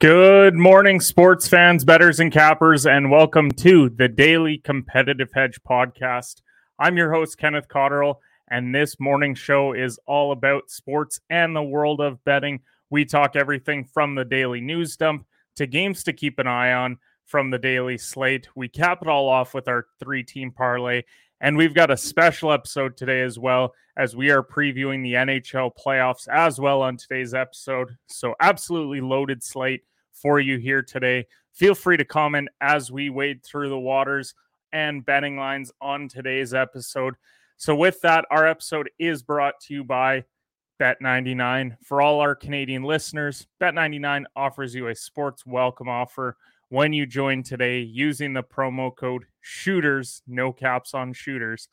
Good 0.00 0.54
morning, 0.54 0.98
sports 0.98 1.46
fans, 1.46 1.84
bettors, 1.84 2.20
and 2.20 2.32
cappers, 2.32 2.86
and 2.86 3.10
welcome 3.10 3.50
to 3.50 3.90
the 3.90 4.08
Daily 4.08 4.56
Competitive 4.56 5.28
Hedge 5.30 5.60
podcast. 5.62 6.40
I'm 6.78 6.96
your 6.96 7.12
host, 7.12 7.36
Kenneth 7.36 7.68
Cotterill, 7.68 8.14
and 8.48 8.74
this 8.74 8.98
morning 8.98 9.34
show 9.34 9.74
is 9.74 10.00
all 10.06 10.32
about 10.32 10.70
sports 10.70 11.20
and 11.28 11.54
the 11.54 11.62
world 11.62 12.00
of 12.00 12.24
betting. 12.24 12.60
We 12.88 13.04
talk 13.04 13.36
everything 13.36 13.84
from 13.84 14.14
the 14.14 14.24
daily 14.24 14.62
news 14.62 14.96
dump 14.96 15.26
to 15.56 15.66
games 15.66 16.02
to 16.04 16.14
keep 16.14 16.38
an 16.38 16.46
eye 16.46 16.72
on 16.72 16.96
from 17.26 17.50
the 17.50 17.58
daily 17.58 17.98
slate. 17.98 18.48
We 18.54 18.70
cap 18.70 19.02
it 19.02 19.08
all 19.08 19.28
off 19.28 19.52
with 19.52 19.68
our 19.68 19.84
three 20.02 20.22
team 20.22 20.50
parlay, 20.50 21.02
and 21.42 21.58
we've 21.58 21.74
got 21.74 21.90
a 21.90 21.96
special 21.98 22.52
episode 22.52 22.96
today 22.96 23.20
as 23.20 23.38
well 23.38 23.74
as 23.98 24.16
we 24.16 24.30
are 24.30 24.42
previewing 24.42 25.02
the 25.02 25.12
NHL 25.12 25.72
playoffs 25.78 26.26
as 26.26 26.58
well 26.58 26.80
on 26.80 26.96
today's 26.96 27.34
episode. 27.34 27.98
So, 28.06 28.34
absolutely 28.40 29.02
loaded 29.02 29.42
slate 29.42 29.82
for 30.20 30.40
you 30.40 30.58
here 30.58 30.82
today. 30.82 31.26
Feel 31.52 31.74
free 31.74 31.96
to 31.96 32.04
comment 32.04 32.48
as 32.60 32.90
we 32.90 33.10
wade 33.10 33.42
through 33.42 33.68
the 33.68 33.78
waters 33.78 34.34
and 34.72 35.04
betting 35.04 35.36
lines 35.36 35.72
on 35.80 36.08
today's 36.08 36.54
episode. 36.54 37.14
So, 37.56 37.74
with 37.74 38.00
that, 38.02 38.24
our 38.30 38.46
episode 38.46 38.90
is 38.98 39.22
brought 39.22 39.60
to 39.62 39.74
you 39.74 39.84
by 39.84 40.24
Bet99. 40.80 41.76
For 41.82 42.00
all 42.00 42.20
our 42.20 42.34
Canadian 42.34 42.84
listeners, 42.84 43.46
Bet99 43.60 44.24
offers 44.34 44.74
you 44.74 44.88
a 44.88 44.94
sports 44.94 45.44
welcome 45.44 45.88
offer 45.88 46.36
when 46.70 46.92
you 46.92 47.04
join 47.04 47.42
today 47.42 47.80
using 47.80 48.32
the 48.32 48.42
promo 48.42 48.94
code 48.94 49.24
shooters 49.40 50.22
no 50.26 50.52
caps 50.52 50.94
on 50.94 51.12
shooters 51.12 51.68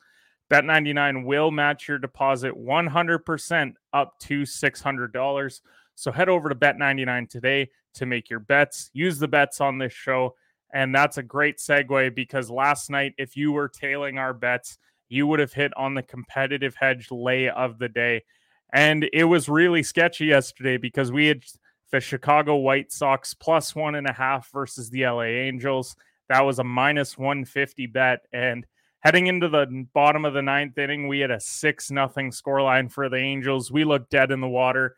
bet99 0.50 1.24
will 1.24 1.50
match 1.50 1.88
your 1.88 1.98
deposit 1.98 2.52
100% 2.54 3.72
up 3.92 4.18
to 4.18 4.42
$600 4.42 5.60
so 5.94 6.12
head 6.12 6.28
over 6.28 6.48
to 6.48 6.54
bet99 6.54 7.28
today 7.30 7.70
to 7.94 8.06
make 8.06 8.30
your 8.30 8.40
bets. 8.40 8.90
Use 8.92 9.18
the 9.18 9.28
bets 9.28 9.60
on 9.60 9.78
this 9.78 9.92
show. 9.92 10.34
And 10.72 10.94
that's 10.94 11.18
a 11.18 11.22
great 11.22 11.58
segue 11.58 12.14
because 12.14 12.50
last 12.50 12.90
night, 12.90 13.14
if 13.18 13.36
you 13.36 13.52
were 13.52 13.68
tailing 13.68 14.18
our 14.18 14.34
bets, 14.34 14.78
you 15.08 15.26
would 15.26 15.40
have 15.40 15.52
hit 15.52 15.72
on 15.76 15.94
the 15.94 16.02
competitive 16.02 16.74
hedge 16.78 17.10
lay 17.10 17.48
of 17.48 17.78
the 17.78 17.88
day. 17.88 18.24
And 18.72 19.08
it 19.12 19.24
was 19.24 19.48
really 19.48 19.82
sketchy 19.82 20.26
yesterday 20.26 20.76
because 20.76 21.10
we 21.10 21.26
had 21.26 21.42
the 21.90 22.00
Chicago 22.00 22.56
White 22.56 22.92
Sox 22.92 23.32
plus 23.32 23.74
one 23.74 23.94
and 23.94 24.06
a 24.06 24.12
half 24.12 24.50
versus 24.52 24.90
the 24.90 25.06
LA 25.06 25.22
Angels. 25.22 25.96
That 26.28 26.42
was 26.42 26.58
a 26.58 26.64
minus 26.64 27.16
150 27.16 27.86
bet. 27.86 28.20
And 28.32 28.66
heading 29.00 29.28
into 29.28 29.48
the 29.48 29.86
bottom 29.94 30.26
of 30.26 30.34
the 30.34 30.42
ninth 30.42 30.76
inning, 30.76 31.08
we 31.08 31.20
had 31.20 31.30
a 31.30 31.40
six 31.40 31.90
nothing 31.90 32.30
scoreline 32.30 32.92
for 32.92 33.08
the 33.08 33.16
Angels. 33.16 33.72
We 33.72 33.84
looked 33.84 34.10
dead 34.10 34.30
in 34.30 34.42
the 34.42 34.48
water 34.48 34.96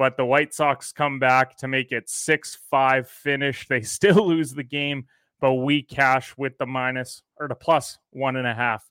but 0.00 0.16
the 0.16 0.24
White 0.24 0.54
Sox 0.54 0.92
come 0.92 1.18
back 1.18 1.58
to 1.58 1.68
make 1.68 1.92
it 1.92 2.08
6 2.08 2.56
5 2.70 3.06
finish. 3.06 3.68
They 3.68 3.82
still 3.82 4.28
lose 4.28 4.54
the 4.54 4.64
game, 4.64 5.04
but 5.42 5.56
we 5.56 5.82
cash 5.82 6.32
with 6.38 6.56
the 6.56 6.64
minus 6.64 7.22
or 7.38 7.48
the 7.48 7.54
plus 7.54 7.98
one 8.08 8.36
and 8.36 8.46
a 8.46 8.54
half. 8.54 8.88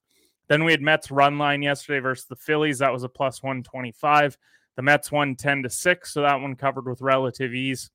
Then 0.49 0.63
we 0.63 0.71
had 0.71 0.83
Mets 0.83 1.09
run 1.09 1.39
line 1.39 1.63
yesterday 1.63 1.97
versus 1.97 2.27
the 2.27 2.35
Phillies. 2.35 2.77
That 2.77 2.93
was 2.93 3.01
a 3.01 3.09
plus 3.09 3.41
125. 3.41 4.37
The 4.75 4.81
Mets 4.83 5.11
won 5.11 5.35
10 5.35 5.63
to 5.63 5.69
6, 5.71 6.13
so 6.13 6.21
that 6.21 6.41
one 6.41 6.55
covered 6.55 6.85
with 6.85 7.01
relative 7.01 7.55
ease. 7.55 7.89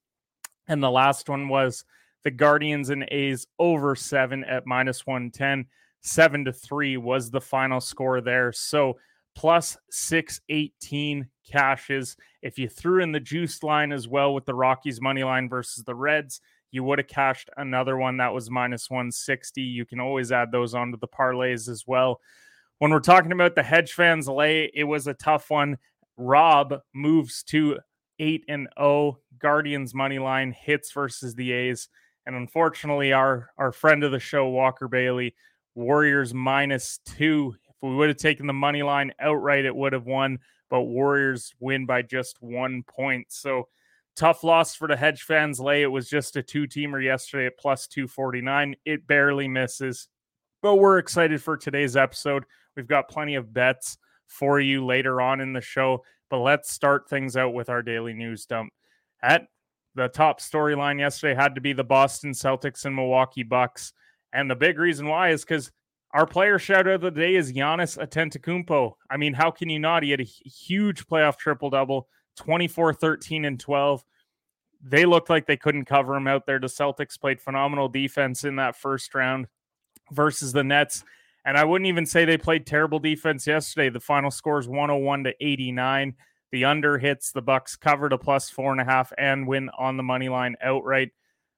And 0.67 0.83
the 0.83 0.91
last 0.91 1.29
one 1.29 1.47
was 1.47 1.85
the 2.25 2.31
Guardians 2.31 2.89
and 2.89 3.07
A's 3.09 3.47
over 3.57 3.95
seven 3.95 4.43
at 4.43 4.67
minus 4.67 5.07
110. 5.07 5.67
Seven 6.01 6.43
to 6.43 6.51
three 6.51 6.97
was 6.97 7.31
the 7.31 7.39
final 7.39 7.79
score 7.79 8.19
there. 8.19 8.51
So 8.51 8.97
plus 9.35 9.77
618 9.91 11.27
cashes. 11.49 12.17
If 12.41 12.57
you 12.57 12.67
threw 12.67 13.03
in 13.03 13.11
the 13.11 13.19
juice 13.19 13.61
line 13.63 13.91
as 13.91 14.07
well 14.07 14.33
with 14.33 14.45
the 14.45 14.55
Rockies 14.55 15.01
money 15.01 15.23
line 15.23 15.49
versus 15.49 15.83
the 15.83 15.95
Reds, 15.95 16.41
you 16.71 16.83
would 16.83 16.99
have 16.99 17.07
cashed 17.07 17.49
another 17.57 17.97
one 17.97 18.17
that 18.17 18.33
was 18.33 18.49
minus 18.49 18.89
160. 18.89 19.61
You 19.61 19.85
can 19.85 19.99
always 19.99 20.31
add 20.31 20.51
those 20.51 20.73
onto 20.73 20.97
the 20.97 21.07
parlays 21.07 21.69
as 21.69 21.83
well. 21.85 22.19
When 22.79 22.91
we're 22.91 22.99
talking 22.99 23.31
about 23.31 23.55
the 23.55 23.63
hedge 23.63 23.93
fans 23.93 24.27
lay, 24.27 24.71
it 24.73 24.83
was 24.83 25.07
a 25.07 25.13
tough 25.13 25.49
one. 25.49 25.77
Rob 26.17 26.81
moves 26.93 27.43
to 27.43 27.77
8 28.19 28.43
and 28.47 28.67
0. 28.77 29.19
Guardians 29.39 29.93
money 29.93 30.19
line 30.19 30.51
hits 30.51 30.91
versus 30.91 31.35
the 31.35 31.51
A's. 31.51 31.87
And 32.25 32.35
unfortunately, 32.35 33.13
our, 33.13 33.51
our 33.57 33.71
friend 33.71 34.03
of 34.03 34.11
the 34.11 34.19
show, 34.19 34.47
Walker 34.47 34.87
Bailey, 34.87 35.35
Warriors 35.75 36.33
minus 36.33 36.99
two 37.05 37.55
we 37.85 37.95
would 37.95 38.09
have 38.09 38.17
taken 38.17 38.47
the 38.47 38.53
money 38.53 38.83
line 38.83 39.11
outright, 39.19 39.65
it 39.65 39.75
would 39.75 39.93
have 39.93 40.05
won, 40.05 40.39
but 40.69 40.83
Warriors 40.83 41.53
win 41.59 41.85
by 41.85 42.01
just 42.01 42.41
one 42.41 42.83
point. 42.83 43.27
So 43.29 43.67
tough 44.15 44.43
loss 44.43 44.75
for 44.75 44.87
the 44.87 44.95
hedge 44.95 45.23
fans. 45.23 45.59
Lay 45.59 45.81
it 45.81 45.91
was 45.91 46.09
just 46.09 46.35
a 46.35 46.43
two 46.43 46.67
teamer 46.67 47.03
yesterday 47.03 47.47
at 47.47 47.57
plus 47.57 47.87
249. 47.87 48.75
It 48.85 49.07
barely 49.07 49.47
misses, 49.47 50.07
but 50.61 50.75
we're 50.75 50.97
excited 50.97 51.41
for 51.41 51.57
today's 51.57 51.95
episode. 51.95 52.45
We've 52.75 52.87
got 52.87 53.09
plenty 53.09 53.35
of 53.35 53.53
bets 53.53 53.97
for 54.27 54.59
you 54.59 54.85
later 54.85 55.21
on 55.21 55.41
in 55.41 55.53
the 55.53 55.61
show, 55.61 56.03
but 56.29 56.39
let's 56.39 56.71
start 56.71 57.09
things 57.09 57.37
out 57.37 57.53
with 57.53 57.69
our 57.69 57.81
daily 57.81 58.13
news 58.13 58.45
dump. 58.45 58.73
At 59.21 59.47
the 59.95 60.09
top 60.09 60.41
storyline 60.41 60.99
yesterday 60.99 61.35
had 61.35 61.55
to 61.55 61.61
be 61.61 61.73
the 61.73 61.83
Boston 61.83 62.31
Celtics 62.31 62.85
and 62.85 62.95
Milwaukee 62.95 63.43
Bucks. 63.43 63.93
And 64.33 64.51
the 64.51 64.55
big 64.55 64.77
reason 64.77 65.07
why 65.07 65.29
is 65.29 65.45
because 65.45 65.71
our 66.15 66.25
player 66.25 66.57
shout 66.57 66.87
out 66.87 66.93
of 66.93 67.01
the 67.01 67.11
day 67.11 67.35
is 67.35 67.51
Giannis 67.51 67.97
Antetokounmpo. 67.97 68.93
I 69.09 69.17
mean, 69.17 69.33
how 69.33 69.51
can 69.51 69.69
you 69.69 69.79
not? 69.79 70.01
He 70.01 70.11
had 70.11 70.21
a 70.21 70.23
huge 70.23 71.05
playoff 71.07 71.35
triple 71.37 71.69
double, 71.69 72.07
24, 72.37 72.93
13, 72.93 73.43
and 73.43 73.59
12. 73.59 74.01
They 74.81 75.05
looked 75.05 75.29
like 75.29 75.45
they 75.45 75.57
couldn't 75.57 75.83
cover 75.83 76.15
him 76.15 76.25
out 76.25 76.45
there. 76.45 76.57
The 76.57 76.67
Celtics 76.67 77.19
played 77.19 77.41
phenomenal 77.41 77.89
defense 77.89 78.45
in 78.45 78.55
that 78.55 78.77
first 78.77 79.13
round 79.13 79.47
versus 80.09 80.53
the 80.53 80.63
Nets. 80.63 81.03
And 81.43 81.57
I 81.57 81.65
wouldn't 81.65 81.89
even 81.89 82.05
say 82.05 82.23
they 82.23 82.37
played 82.37 82.65
terrible 82.65 82.99
defense 82.99 83.45
yesterday. 83.45 83.89
The 83.89 83.99
final 83.99 84.31
score 84.31 84.57
is 84.57 84.69
101 84.69 85.25
to 85.25 85.33
89. 85.41 86.15
The 86.53 86.63
under 86.63 86.97
hits, 86.97 87.33
the 87.33 87.41
Bucks 87.41 87.75
covered 87.75 88.13
a 88.13 88.17
plus 88.17 88.49
four 88.49 88.71
and 88.71 88.79
a 88.79 88.85
half 88.85 89.11
and 89.17 89.45
win 89.45 89.69
on 89.77 89.97
the 89.97 90.03
money 90.03 90.29
line 90.29 90.55
outright 90.61 91.11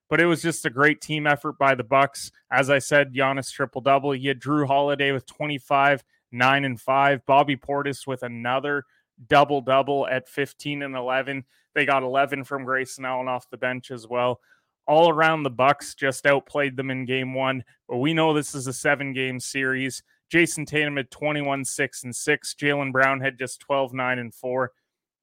but 0.08 0.20
it 0.20 0.26
was 0.26 0.42
just 0.42 0.66
a 0.66 0.70
great 0.70 1.00
team 1.00 1.26
effort 1.26 1.58
by 1.58 1.74
the 1.74 1.84
Bucks. 1.84 2.32
As 2.50 2.70
I 2.70 2.78
said, 2.78 3.14
Giannis 3.14 3.52
triple 3.52 3.80
double. 3.80 4.12
He 4.12 4.28
had 4.28 4.40
Jrue 4.40 4.66
Holiday 4.66 5.12
with 5.12 5.26
25, 5.26 6.02
9 6.32 6.64
and 6.64 6.80
5. 6.80 7.26
Bobby 7.26 7.56
Portis 7.56 8.06
with 8.06 8.22
another 8.22 8.84
double 9.26 9.60
double 9.60 10.06
at 10.06 10.28
15 10.28 10.82
and 10.82 10.96
11. 10.96 11.44
They 11.74 11.84
got 11.84 12.02
11 12.02 12.44
from 12.44 12.64
Grayson 12.64 13.04
Allen 13.04 13.28
off 13.28 13.50
the 13.50 13.56
bench 13.56 13.90
as 13.90 14.06
well. 14.06 14.40
All 14.86 15.10
around 15.10 15.42
the 15.42 15.50
Bucks 15.50 15.94
just 15.94 16.26
outplayed 16.26 16.76
them 16.76 16.90
in 16.90 17.04
game 17.04 17.34
1, 17.34 17.62
but 17.88 17.98
we 17.98 18.14
know 18.14 18.32
this 18.32 18.54
is 18.54 18.66
a 18.66 18.70
7-game 18.70 19.38
series. 19.38 20.02
Jayson 20.30 20.66
Tatum 20.66 20.96
had 20.96 21.10
21 21.10 21.64
6 21.64 22.04
and 22.04 22.16
6. 22.16 22.54
Jaylen 22.54 22.92
Brown 22.92 23.20
had 23.20 23.38
just 23.38 23.60
12 23.60 23.92
9 23.92 24.18
and 24.18 24.34
4. 24.34 24.72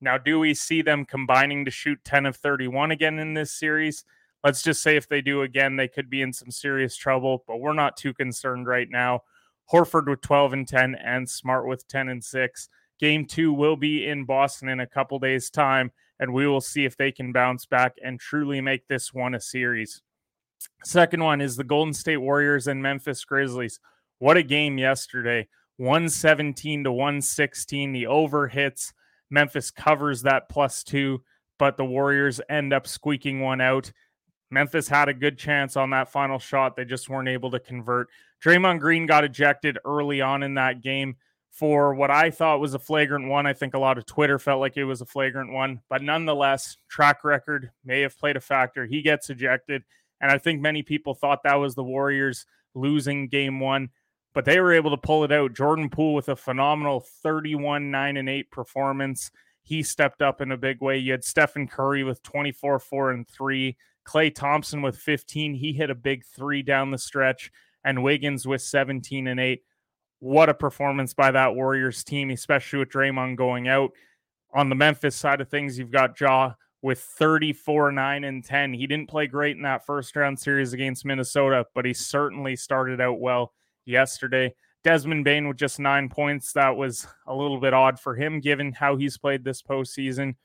Now, 0.01 0.17
do 0.17 0.39
we 0.39 0.53
see 0.53 0.81
them 0.81 1.05
combining 1.05 1.65
to 1.65 1.71
shoot 1.71 1.99
10 2.03 2.27
of 2.27 2.35
31 2.35 2.91
again 2.91 3.17
in 3.17 3.33
this 3.33 3.51
series? 3.51 4.03
Let's 4.45 4.61
just 4.61 4.83
say 4.83 4.95
if 4.95 5.09
they 5.09 5.21
do 5.21 5.41
again, 5.41 5.75
they 5.75 5.87
could 5.87 6.07
be 6.07 6.21
in 6.21 6.31
some 6.31 6.51
serious 6.51 6.95
trouble, 6.95 7.43
but 7.47 7.59
we're 7.59 7.73
not 7.73 7.97
too 7.97 8.13
concerned 8.13 8.67
right 8.67 8.87
now. 8.91 9.21
Horford 9.73 10.07
with 10.07 10.21
12 10.21 10.53
and 10.53 10.67
10 10.67 10.95
and 11.03 11.27
Smart 11.27 11.67
with 11.67 11.87
10 11.87 12.09
and 12.09 12.23
6. 12.23 12.69
Game 12.99 13.25
two 13.25 13.51
will 13.51 13.75
be 13.75 14.05
in 14.05 14.23
Boston 14.23 14.69
in 14.69 14.79
a 14.79 14.87
couple 14.87 15.17
days' 15.17 15.49
time, 15.49 15.91
and 16.19 16.31
we 16.31 16.45
will 16.45 16.61
see 16.61 16.85
if 16.85 16.95
they 16.95 17.11
can 17.11 17.33
bounce 17.33 17.65
back 17.65 17.95
and 18.03 18.19
truly 18.19 18.61
make 18.61 18.87
this 18.87 19.11
one 19.11 19.33
a 19.33 19.41
series. 19.41 20.03
Second 20.83 21.23
one 21.23 21.41
is 21.41 21.55
the 21.55 21.63
Golden 21.63 21.93
State 21.93 22.17
Warriors 22.17 22.67
and 22.67 22.83
Memphis 22.83 23.25
Grizzlies. 23.25 23.79
What 24.19 24.37
a 24.37 24.43
game 24.43 24.77
yesterday. 24.77 25.47
117 25.77 26.83
to 26.83 26.91
116. 26.91 27.91
The 27.91 28.05
over 28.05 28.47
hits. 28.47 28.93
Memphis 29.31 29.71
covers 29.71 30.21
that 30.21 30.49
plus 30.49 30.83
two, 30.83 31.23
but 31.57 31.77
the 31.77 31.83
Warriors 31.83 32.39
end 32.47 32.73
up 32.73 32.85
squeaking 32.85 33.41
one 33.41 33.59
out. 33.59 33.91
Memphis 34.55 34.87
had 34.87 35.09
a 35.09 35.13
good 35.13 35.37
chance 35.37 35.75
on 35.75 35.89
that 35.89 36.09
final 36.09 36.39
shot. 36.39 36.77
They 36.77 36.85
just 36.85 37.09
weren't 37.09 37.27
able 37.27 37.51
to 37.51 37.59
convert. 37.59 38.07
Draymond 38.41 38.79
Green 38.79 39.05
got 39.05 39.25
ejected 39.25 39.77
early 39.83 40.21
on 40.21 40.43
in 40.43 40.53
that 40.53 40.81
game 40.81 41.17
for 41.51 41.93
what 41.93 42.09
I 42.09 42.31
thought 42.31 42.61
was 42.61 42.73
a 42.73 42.79
flagrant 42.79 43.27
one. 43.27 43.45
I 43.45 43.51
think 43.51 43.73
a 43.73 43.79
lot 43.79 43.97
of 43.97 44.05
Twitter 44.05 44.39
felt 44.39 44.61
like 44.61 44.77
it 44.77 44.85
was 44.85 45.01
a 45.01 45.05
flagrant 45.05 45.51
one, 45.51 45.81
but 45.89 46.01
nonetheless, 46.01 46.77
track 46.87 47.25
record 47.25 47.69
may 47.83 47.99
have 47.99 48.17
played 48.17 48.37
a 48.37 48.41
factor. 48.41 48.85
He 48.85 49.01
gets 49.01 49.29
ejected, 49.29 49.83
and 50.21 50.31
I 50.31 50.37
think 50.37 50.61
many 50.61 50.83
people 50.83 51.13
thought 51.13 51.43
that 51.43 51.55
was 51.55 51.75
the 51.75 51.83
Warriors 51.83 52.45
losing 52.75 53.27
game 53.27 53.59
one, 53.59 53.89
but 54.33 54.45
they 54.45 54.61
were 54.61 54.71
able 54.71 54.91
to 54.91 54.97
pull 54.97 55.25
it 55.25 55.33
out. 55.33 55.53
Jordan 55.53 55.89
Poole 55.89 56.13
with 56.13 56.29
a 56.29 56.35
phenomenal 56.37 57.01
31 57.23 57.91
9 57.91 58.15
and 58.15 58.29
8 58.29 58.51
performance. 58.51 59.31
He 59.63 59.83
stepped 59.83 60.21
up 60.21 60.39
in 60.39 60.53
a 60.53 60.57
big 60.57 60.81
way. 60.81 60.97
You 60.97 61.11
had 61.11 61.25
Stephen 61.25 61.67
Curry 61.67 62.05
with 62.05 62.23
24 62.23 62.79
4 62.79 63.11
and 63.11 63.27
3. 63.27 63.75
Klay 64.05 64.33
Thompson 64.33 64.81
with 64.81 64.97
15. 64.97 65.55
He 65.55 65.73
hit 65.73 65.89
a 65.89 65.95
big 65.95 66.23
three 66.25 66.61
down 66.61 66.91
the 66.91 66.97
stretch, 66.97 67.51
and 67.83 68.03
Wiggins 68.03 68.47
with 68.47 68.61
17 68.61 69.27
and 69.27 69.39
8. 69.39 69.61
What 70.19 70.49
a 70.49 70.53
performance 70.53 71.13
by 71.13 71.31
that 71.31 71.55
Warriors 71.55 72.03
team, 72.03 72.29
especially 72.29 72.79
with 72.79 72.89
Draymond 72.89 73.35
going 73.35 73.67
out. 73.67 73.91
On 74.53 74.69
the 74.69 74.75
Memphis 74.75 75.15
side 75.15 75.41
of 75.41 75.49
things, 75.49 75.77
you've 75.77 75.91
got 75.91 76.19
Ja 76.19 76.53
with 76.81 76.99
34, 76.99 77.91
9, 77.91 78.23
and 78.23 78.45
10. 78.45 78.73
He 78.73 78.87
didn't 78.87 79.09
play 79.09 79.27
great 79.27 79.57
in 79.57 79.63
that 79.63 79.85
first 79.85 80.15
round 80.15 80.39
series 80.39 80.73
against 80.73 81.03
Minnesota, 81.03 81.65
but 81.73 81.83
he 81.83 81.93
certainly 81.93 82.55
started 82.55 83.01
out 83.01 83.19
well 83.19 83.53
yesterday. 83.85 84.53
Desmond 84.83 85.25
Bane 85.25 85.47
with 85.47 85.57
just 85.57 85.79
nine 85.79 86.09
points. 86.09 86.53
That 86.53 86.75
was 86.75 87.07
a 87.25 87.35
little 87.35 87.59
bit 87.59 87.73
odd 87.73 87.99
for 87.99 88.15
him 88.15 88.39
given 88.39 88.71
how 88.71 88.95
he's 88.97 89.17
played 89.17 89.43
this 89.43 89.63
postseason. 89.63 90.35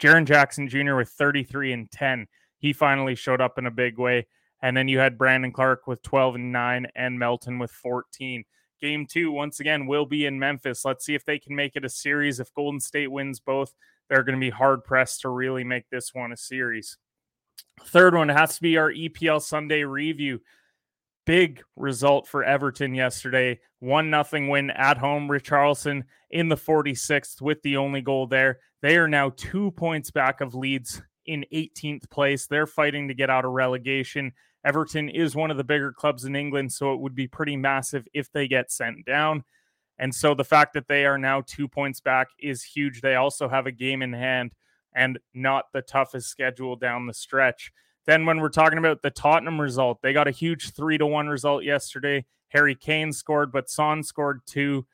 Jaren 0.00 0.24
Jackson 0.24 0.68
Jr. 0.68 0.96
with 0.96 1.10
33 1.10 1.72
and 1.72 1.90
10 1.92 2.26
he 2.64 2.72
finally 2.72 3.14
showed 3.14 3.42
up 3.42 3.58
in 3.58 3.66
a 3.66 3.70
big 3.70 3.98
way. 3.98 4.26
And 4.62 4.74
then 4.74 4.88
you 4.88 4.98
had 4.98 5.18
Brandon 5.18 5.52
Clarke 5.52 5.86
with 5.86 6.00
12 6.00 6.36
and 6.36 6.50
9 6.50 6.86
and 6.96 7.18
Melton 7.18 7.58
with 7.58 7.70
14. 7.70 8.42
Game 8.80 9.06
two, 9.06 9.30
once 9.30 9.60
again, 9.60 9.86
will 9.86 10.06
be 10.06 10.24
in 10.24 10.38
Memphis. 10.38 10.82
Let's 10.82 11.04
see 11.04 11.14
if 11.14 11.26
they 11.26 11.38
can 11.38 11.54
make 11.54 11.76
it 11.76 11.84
a 11.84 11.90
series. 11.90 12.40
If 12.40 12.54
Golden 12.54 12.80
State 12.80 13.08
wins 13.12 13.38
both, 13.38 13.74
they're 14.08 14.22
going 14.22 14.36
to 14.36 14.40
be 14.40 14.48
hard 14.48 14.82
pressed 14.82 15.20
to 15.20 15.28
really 15.28 15.62
make 15.62 15.90
this 15.90 16.14
one 16.14 16.32
a 16.32 16.38
series. 16.38 16.96
Third 17.84 18.14
one 18.14 18.30
has 18.30 18.56
to 18.56 18.62
be 18.62 18.78
our 18.78 18.90
EPL 18.90 19.42
Sunday 19.42 19.84
review. 19.84 20.40
Big 21.26 21.62
result 21.76 22.26
for 22.26 22.44
Everton 22.44 22.94
yesterday. 22.94 23.60
One 23.80 24.08
nothing 24.08 24.48
win 24.48 24.70
at 24.70 24.96
home. 24.96 25.28
Richarlison 25.28 26.04
in 26.30 26.48
the 26.48 26.56
46th 26.56 27.42
with 27.42 27.60
the 27.60 27.76
only 27.76 28.00
goal 28.00 28.26
there. 28.26 28.60
They 28.80 28.96
are 28.96 29.08
now 29.08 29.34
two 29.36 29.70
points 29.72 30.10
back 30.10 30.40
of 30.40 30.54
Leeds 30.54 31.02
in 31.26 31.44
18th 31.52 32.10
place. 32.10 32.46
They're 32.46 32.66
fighting 32.66 33.08
to 33.08 33.14
get 33.14 33.30
out 33.30 33.44
of 33.44 33.52
relegation. 33.52 34.32
Everton 34.64 35.08
is 35.08 35.36
one 35.36 35.50
of 35.50 35.56
the 35.56 35.64
bigger 35.64 35.92
clubs 35.92 36.24
in 36.24 36.34
England, 36.34 36.72
so 36.72 36.94
it 36.94 37.00
would 37.00 37.14
be 37.14 37.26
pretty 37.26 37.56
massive 37.56 38.08
if 38.14 38.32
they 38.32 38.48
get 38.48 38.72
sent 38.72 39.04
down. 39.04 39.44
And 39.98 40.14
so 40.14 40.34
the 40.34 40.44
fact 40.44 40.74
that 40.74 40.88
they 40.88 41.04
are 41.06 41.18
now 41.18 41.42
two 41.46 41.68
points 41.68 42.00
back 42.00 42.28
is 42.40 42.62
huge. 42.62 43.00
They 43.00 43.14
also 43.14 43.48
have 43.48 43.66
a 43.66 43.72
game 43.72 44.02
in 44.02 44.12
hand 44.12 44.52
and 44.94 45.18
not 45.34 45.66
the 45.72 45.82
toughest 45.82 46.28
schedule 46.28 46.76
down 46.76 47.06
the 47.06 47.14
stretch. 47.14 47.72
Then, 48.06 48.26
when 48.26 48.40
we're 48.40 48.50
talking 48.50 48.78
about 48.78 49.02
the 49.02 49.10
Tottenham 49.10 49.60
result, 49.60 50.02
they 50.02 50.12
got 50.12 50.28
a 50.28 50.32
huge 50.32 50.72
three 50.74 50.98
to 50.98 51.06
one 51.06 51.26
result 51.26 51.64
yesterday. 51.64 52.26
Harry 52.48 52.74
Kane 52.74 53.12
scored, 53.12 53.50
but 53.50 53.70
Son 53.70 54.02
scored 54.02 54.40
two. 54.46 54.86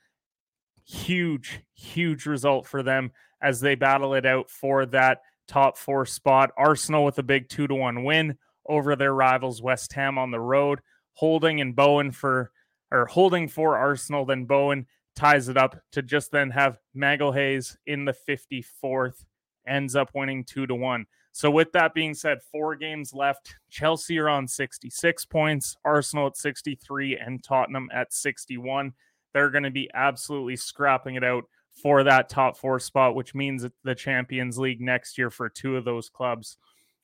Huge, 0.85 1.61
huge 1.75 2.27
result 2.27 2.67
for 2.67 2.83
them 2.83 3.13
as 3.43 3.61
they 3.61 3.75
battle 3.75 4.15
it 4.15 4.27
out 4.27 4.49
for 4.49 4.87
that 4.87 5.23
top 5.51 5.77
four 5.77 6.07
spot. 6.07 6.53
Arsenal 6.57 7.05
with 7.05 7.19
a 7.19 7.23
big 7.23 7.49
two 7.49 7.67
to 7.67 7.75
one 7.75 8.05
win 8.05 8.39
over 8.69 8.95
their 8.95 9.13
rivals 9.13 9.61
West 9.61 9.93
Ham 9.95 10.17
on 10.17 10.31
the 10.31 10.41
road. 10.41 10.81
Holding 11.15 11.61
and 11.61 11.75
Bowen 11.75 12.13
for 12.13 12.53
or 12.93 13.07
holding 13.07 13.49
for 13.49 13.77
Arsenal, 13.77 14.25
then 14.25 14.45
Bowen 14.45 14.87
ties 15.17 15.49
it 15.49 15.57
up 15.57 15.77
to 15.93 16.03
just 16.03 16.31
then 16.31 16.51
have 16.51 16.79
Magalhaes 16.97 17.77
in 17.87 18.05
the 18.05 18.15
54th, 18.29 19.25
ends 19.67 19.97
up 19.97 20.11
winning 20.15 20.45
two 20.45 20.67
to 20.67 20.75
one. 20.75 21.07
So, 21.33 21.51
with 21.51 21.73
that 21.73 21.95
being 21.95 22.15
said, 22.15 22.39
four 22.51 22.75
games 22.75 23.13
left. 23.13 23.57
Chelsea 23.71 24.19
are 24.19 24.29
on 24.29 24.49
66 24.49 25.25
points, 25.27 25.77
Arsenal 25.85 26.29
at 26.29 26.37
63, 26.37 27.17
and 27.17 27.43
Tottenham 27.43 27.89
at 27.93 28.13
61. 28.13 28.93
They're 29.33 29.51
going 29.51 29.65
to 29.65 29.71
be 29.71 29.91
absolutely 29.95 30.57
scrapping 30.57 31.15
it 31.15 31.25
out 31.25 31.45
for 31.83 32.05
that 32.05 32.29
top 32.29 32.57
four 32.57 32.79
spot, 32.79 33.15
which 33.15 33.35
means 33.35 33.67
the 33.85 33.95
Champions 33.95 34.59
League 34.59 34.81
next 34.81 35.19
year 35.19 35.31
for 35.31 35.49
two 35.49 35.77
of 35.77 35.85
those 35.85 36.09
clubs. 36.09 36.57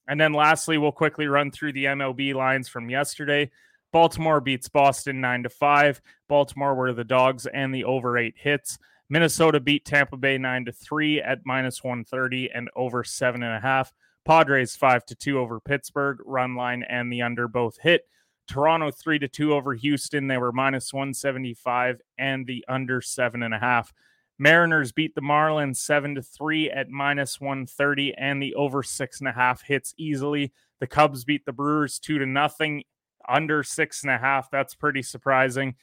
And 0.08 0.20
then 0.20 0.32
lastly, 0.32 0.78
we'll 0.78 0.92
quickly 0.92 1.26
run 1.26 1.50
through 1.50 1.72
the 1.72 1.86
MLB 1.86 2.34
lines 2.34 2.68
from 2.68 2.88
yesterday. 2.88 3.50
Baltimore 3.92 4.40
beats 4.40 4.68
Boston 4.68 5.20
9 5.20 5.44
to 5.44 5.48
5. 5.48 6.00
Baltimore 6.28 6.74
were 6.74 6.92
the 6.92 7.04
dogs 7.04 7.46
and 7.46 7.74
the 7.74 7.84
over 7.84 8.18
8 8.18 8.34
hits. 8.36 8.78
Minnesota 9.08 9.60
beat 9.60 9.84
Tampa 9.84 10.16
Bay 10.16 10.36
9 10.36 10.66
to 10.66 10.72
3 10.72 11.22
at 11.22 11.40
minus 11.44 11.82
130 11.82 12.50
and 12.52 12.68
over 12.76 13.02
7.5. 13.04 13.92
Padres 14.24 14.74
5 14.76 15.06
to 15.06 15.14
2 15.14 15.38
over 15.38 15.60
Pittsburgh. 15.60 16.18
Run 16.24 16.56
line 16.56 16.84
and 16.88 17.12
the 17.12 17.22
under 17.22 17.48
both 17.48 17.78
hit. 17.80 18.02
Toronto 18.48 18.90
3 18.90 19.20
to 19.20 19.28
2 19.28 19.54
over 19.54 19.74
Houston. 19.74 20.26
They 20.26 20.38
were 20.38 20.52
minus 20.52 20.92
175 20.92 22.00
and 22.18 22.46
the 22.46 22.64
under 22.68 23.00
7.5. 23.00 23.92
Mariners 24.38 24.92
beat 24.92 25.14
the 25.14 25.22
Marlins 25.22 25.76
seven 25.76 26.14
to 26.14 26.22
three 26.22 26.70
at 26.70 26.90
minus 26.90 27.40
one 27.40 27.66
thirty, 27.66 28.14
and 28.14 28.42
the 28.42 28.54
over 28.54 28.82
six 28.82 29.20
and 29.20 29.28
a 29.28 29.32
half 29.32 29.62
hits 29.62 29.94
easily. 29.96 30.52
The 30.80 30.86
Cubs 30.86 31.24
beat 31.24 31.46
the 31.46 31.52
Brewers 31.52 31.98
two 31.98 32.18
to 32.18 32.26
nothing, 32.26 32.84
under 33.28 33.62
six 33.62 34.02
and 34.02 34.10
a 34.10 34.18
half. 34.18 34.50
That's 34.50 34.74
pretty 34.74 35.02
surprising. 35.02 35.74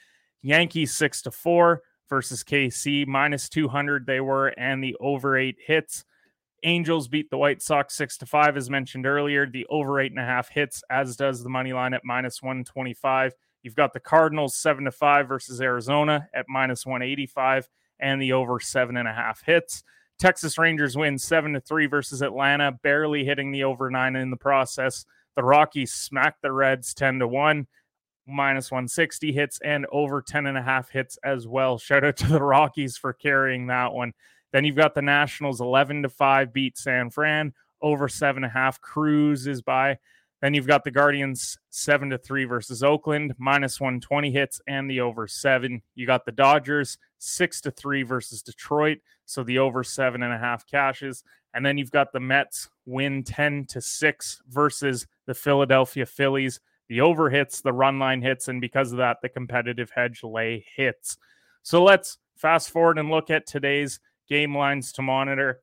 Yankees 0.44 0.94
six 0.94 1.22
to 1.24 1.32
four 1.32 1.82
versus 2.10 2.44
KC 2.44 3.08
minus 3.08 3.50
two 3.50 3.68
hundred. 3.68 4.06
They 4.06 4.20
were, 4.20 4.50
and 4.50 4.84
the 4.84 4.96
over 5.00 5.38
eight 5.38 5.58
hits. 5.66 6.06
Angels 6.66 7.08
beat 7.08 7.30
the 7.30 7.38
White 7.38 7.62
Sox 7.62 7.96
six 7.96 8.18
to 8.20 8.26
five, 8.26 8.56
as 8.56 8.70
mentioned 8.70 9.06
earlier. 9.06 9.48
The 9.48 9.66
over 9.70 10.00
eight 10.00 10.12
and 10.12 10.20
a 10.20 10.26
half 10.26 10.50
hits, 10.50 10.84
as 10.90 11.16
does 11.16 11.44
the 11.44 11.50
money 11.50 11.74
line 11.74 11.94
at 11.94 12.06
minus 12.06 12.42
one 12.42 12.64
twenty 12.64 12.94
five. 12.94 13.34
You've 13.64 13.76
got 13.76 13.94
the 13.94 14.00
Cardinals 14.00 14.56
seven 14.56 14.86
to 14.86 14.92
five 14.92 15.28
versus 15.28 15.60
Arizona 15.60 16.30
at 16.36 16.46
minus 16.48 16.86
one 16.86 17.02
eighty 17.02 17.26
five 17.26 17.68
and 18.04 18.22
the 18.22 18.34
over 18.34 18.60
seven 18.60 18.98
and 18.98 19.08
a 19.08 19.14
half 19.14 19.42
hits. 19.44 19.84
Texas 20.20 20.58
Rangers 20.58 20.96
win 20.96 21.18
seven 21.18 21.54
to 21.54 21.60
three 21.60 21.88
versus 21.88 22.22
Atlanta, 22.22 22.72
barely 22.84 23.26
hitting 23.26 23.52
the 23.52 23.64
over 23.64 23.90
nine 23.90 24.16
in 24.16 24.30
the 24.30 24.38
process. 24.38 25.06
The 25.36 25.44
Rockies 25.44 25.94
smack 25.94 26.36
the 26.42 26.52
Reds 26.52 26.94
10 26.94 27.20
to 27.20 27.28
1, 27.28 27.66
minus 28.28 28.70
160 28.70 29.32
hits 29.32 29.60
and 29.64 29.88
over 29.92 30.22
10 30.22 30.46
and 30.46 30.58
a 30.58 30.62
half 30.62 30.90
hits 30.90 31.18
as 31.24 31.48
well. 31.48 31.80
Shout 31.80 32.04
out 32.04 32.18
to 32.18 32.28
the 32.28 32.44
Rockies 32.44 32.98
for 32.98 33.14
carrying 33.14 33.68
that 33.68 33.94
one. 33.94 34.14
Then 34.52 34.66
you've 34.66 34.76
got 34.76 34.94
the 34.94 35.02
Nationals 35.02 35.62
11 35.62 36.04
to 36.04 36.10
5 36.10 36.54
beat 36.54 36.78
San 36.78 37.10
Fran, 37.10 37.54
over 37.82 38.08
seven 38.08 38.44
and 38.44 38.52
a 38.52 38.54
half 38.54 38.80
cruises 38.80 39.62
by. 39.62 39.98
Then 40.44 40.54
you've 40.54 40.68
got 40.68 40.84
the 40.84 40.92
Guardians 40.92 41.58
seven 41.70 42.10
to 42.10 42.18
three 42.18 42.44
versus 42.44 42.84
Oakland, 42.84 43.34
minus 43.38 43.80
120 43.80 44.30
hits 44.30 44.60
and 44.68 44.90
the 44.90 45.00
over 45.00 45.26
seven. 45.26 45.82
You 45.96 46.06
got 46.06 46.26
the 46.26 46.34
Dodgers 46.34 46.98
six 47.18 47.62
to 47.62 47.72
three 47.72 48.04
versus 48.04 48.42
Detroit, 48.42 48.98
so 49.26 49.42
the 49.44 49.60
over 49.60 49.86
seven 49.86 50.22
and 50.22 50.34
a 50.34 50.38
half 50.38 50.68
cashes. 50.68 51.24
And 51.54 51.66
then 51.66 51.78
you've 51.78 51.92
got 51.92 52.12
the 52.12 52.20
Mets 52.20 52.68
win 52.86 53.24
10 53.24 53.68
to 53.68 53.80
six 53.80 54.42
versus 54.50 55.08
the 55.28 55.34
Philadelphia 55.34 56.06
Phillies. 56.06 56.60
The 56.90 57.00
over 57.00 57.30
hits, 57.30 57.62
the 57.62 57.72
run 57.72 57.98
line 57.98 58.22
hits, 58.22 58.50
and 58.50 58.60
because 58.60 58.92
of 58.92 58.98
that, 58.98 59.20
the 59.22 59.30
competitive 59.30 59.92
hedge 59.96 60.24
lay 60.26 60.66
hits. 60.76 61.18
So 61.62 61.82
let's 61.82 62.18
fast 62.36 62.70
forward 62.70 63.00
and 63.00 63.10
look 63.10 63.30
at 63.30 63.48
today's 63.48 64.02
game 64.28 64.58
lines 64.58 64.92
to 64.92 65.04
monitor. 65.04 65.62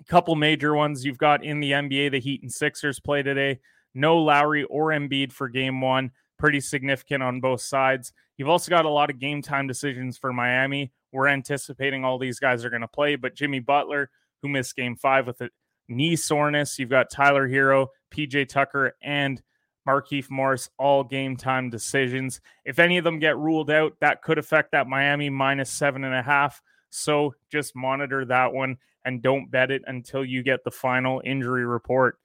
A 0.00 0.04
couple 0.06 0.34
major 0.34 0.74
ones 0.74 1.04
you've 1.04 1.16
got 1.16 1.44
in 1.44 1.60
the 1.60 1.70
NBA. 1.70 2.10
The 2.10 2.18
Heat 2.18 2.42
and 2.42 2.52
Sixers 2.52 2.98
play 2.98 3.22
today. 3.22 3.60
No 3.94 4.18
Lowry 4.18 4.64
or 4.64 4.88
Embiid 4.88 5.32
for 5.32 5.48
game 5.48 5.80
one. 5.80 6.10
Pretty 6.38 6.60
significant 6.60 7.22
on 7.22 7.40
both 7.40 7.60
sides. 7.60 8.12
You've 8.36 8.48
also 8.48 8.70
got 8.70 8.86
a 8.86 8.90
lot 8.90 9.10
of 9.10 9.18
game 9.18 9.42
time 9.42 9.66
decisions 9.66 10.16
for 10.16 10.32
Miami. 10.32 10.92
We're 11.12 11.28
anticipating 11.28 12.04
all 12.04 12.18
these 12.18 12.38
guys 12.38 12.64
are 12.64 12.70
going 12.70 12.80
to 12.82 12.88
play, 12.88 13.16
but 13.16 13.34
Jimmy 13.34 13.60
Butler, 13.60 14.10
who 14.40 14.48
missed 14.48 14.76
game 14.76 14.96
five 14.96 15.26
with 15.26 15.40
a 15.40 15.50
knee 15.88 16.16
soreness, 16.16 16.78
you've 16.78 16.88
got 16.88 17.10
Tyler 17.10 17.48
Herro, 17.48 17.88
PJ 18.10 18.48
Tucker, 18.48 18.96
and 19.02 19.42
Markieff 19.86 20.30
Morris, 20.30 20.70
all 20.78 21.02
game 21.02 21.36
time 21.36 21.68
decisions. 21.68 22.40
If 22.64 22.78
any 22.78 22.96
of 22.96 23.04
them 23.04 23.18
get 23.18 23.36
ruled 23.36 23.70
out, 23.70 23.94
that 24.00 24.22
could 24.22 24.38
affect 24.38 24.72
that 24.72 24.86
Miami 24.86 25.30
minus 25.30 25.70
seven 25.70 26.04
and 26.04 26.14
a 26.14 26.22
half. 26.22 26.62
So 26.90 27.34
just 27.50 27.74
monitor 27.74 28.24
that 28.26 28.52
one 28.52 28.76
and 29.04 29.22
don't 29.22 29.50
bet 29.50 29.70
it 29.70 29.82
until 29.86 30.24
you 30.24 30.42
get 30.42 30.62
the 30.64 30.70
final 30.70 31.22
injury 31.24 31.64
report. 31.64 32.18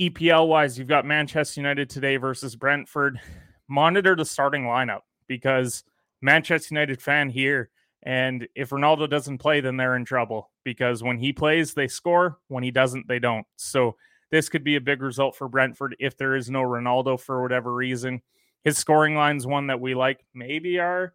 EPL 0.00 0.46
wise, 0.46 0.78
you've 0.78 0.86
got 0.86 1.04
Manchester 1.04 1.60
United 1.60 1.90
today 1.90 2.16
versus 2.16 2.54
Brentford. 2.54 3.20
Monitor 3.68 4.14
the 4.14 4.24
starting 4.24 4.62
lineup 4.62 5.00
because 5.26 5.82
Manchester 6.22 6.74
United 6.74 7.02
fan 7.02 7.28
here. 7.28 7.70
And 8.04 8.46
if 8.54 8.70
Ronaldo 8.70 9.10
doesn't 9.10 9.38
play, 9.38 9.60
then 9.60 9.76
they're 9.76 9.96
in 9.96 10.04
trouble 10.04 10.50
because 10.64 11.02
when 11.02 11.18
he 11.18 11.32
plays, 11.32 11.74
they 11.74 11.88
score. 11.88 12.38
When 12.46 12.62
he 12.62 12.70
doesn't, 12.70 13.08
they 13.08 13.18
don't. 13.18 13.44
So 13.56 13.96
this 14.30 14.48
could 14.48 14.62
be 14.62 14.76
a 14.76 14.80
big 14.80 15.02
result 15.02 15.34
for 15.34 15.48
Brentford 15.48 15.96
if 15.98 16.16
there 16.16 16.36
is 16.36 16.48
no 16.48 16.62
Ronaldo 16.62 17.18
for 17.18 17.42
whatever 17.42 17.74
reason. 17.74 18.22
His 18.62 18.78
scoring 18.78 19.16
line's 19.16 19.48
one 19.48 19.66
that 19.66 19.80
we 19.80 19.96
like. 19.96 20.24
Maybe 20.32 20.78
our 20.78 21.12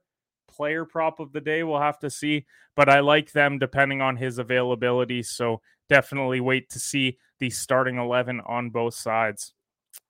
player 0.50 0.84
prop 0.84 1.22
of 1.22 1.32
the 1.32 1.42
day. 1.42 1.64
We'll 1.64 1.80
have 1.80 2.00
to 2.00 2.10
see, 2.10 2.46
but 2.76 2.90
I 2.90 3.00
like 3.00 3.32
them 3.32 3.60
depending 3.60 4.02
on 4.02 4.18
his 4.18 4.38
availability. 4.40 5.24
So 5.24 5.62
definitely 5.88 6.42
wait 6.42 6.70
to 6.72 6.80
see 6.80 7.18
the 7.44 7.50
starting 7.50 7.98
11 7.98 8.40
on 8.46 8.70
both 8.70 8.94
sides. 8.94 9.52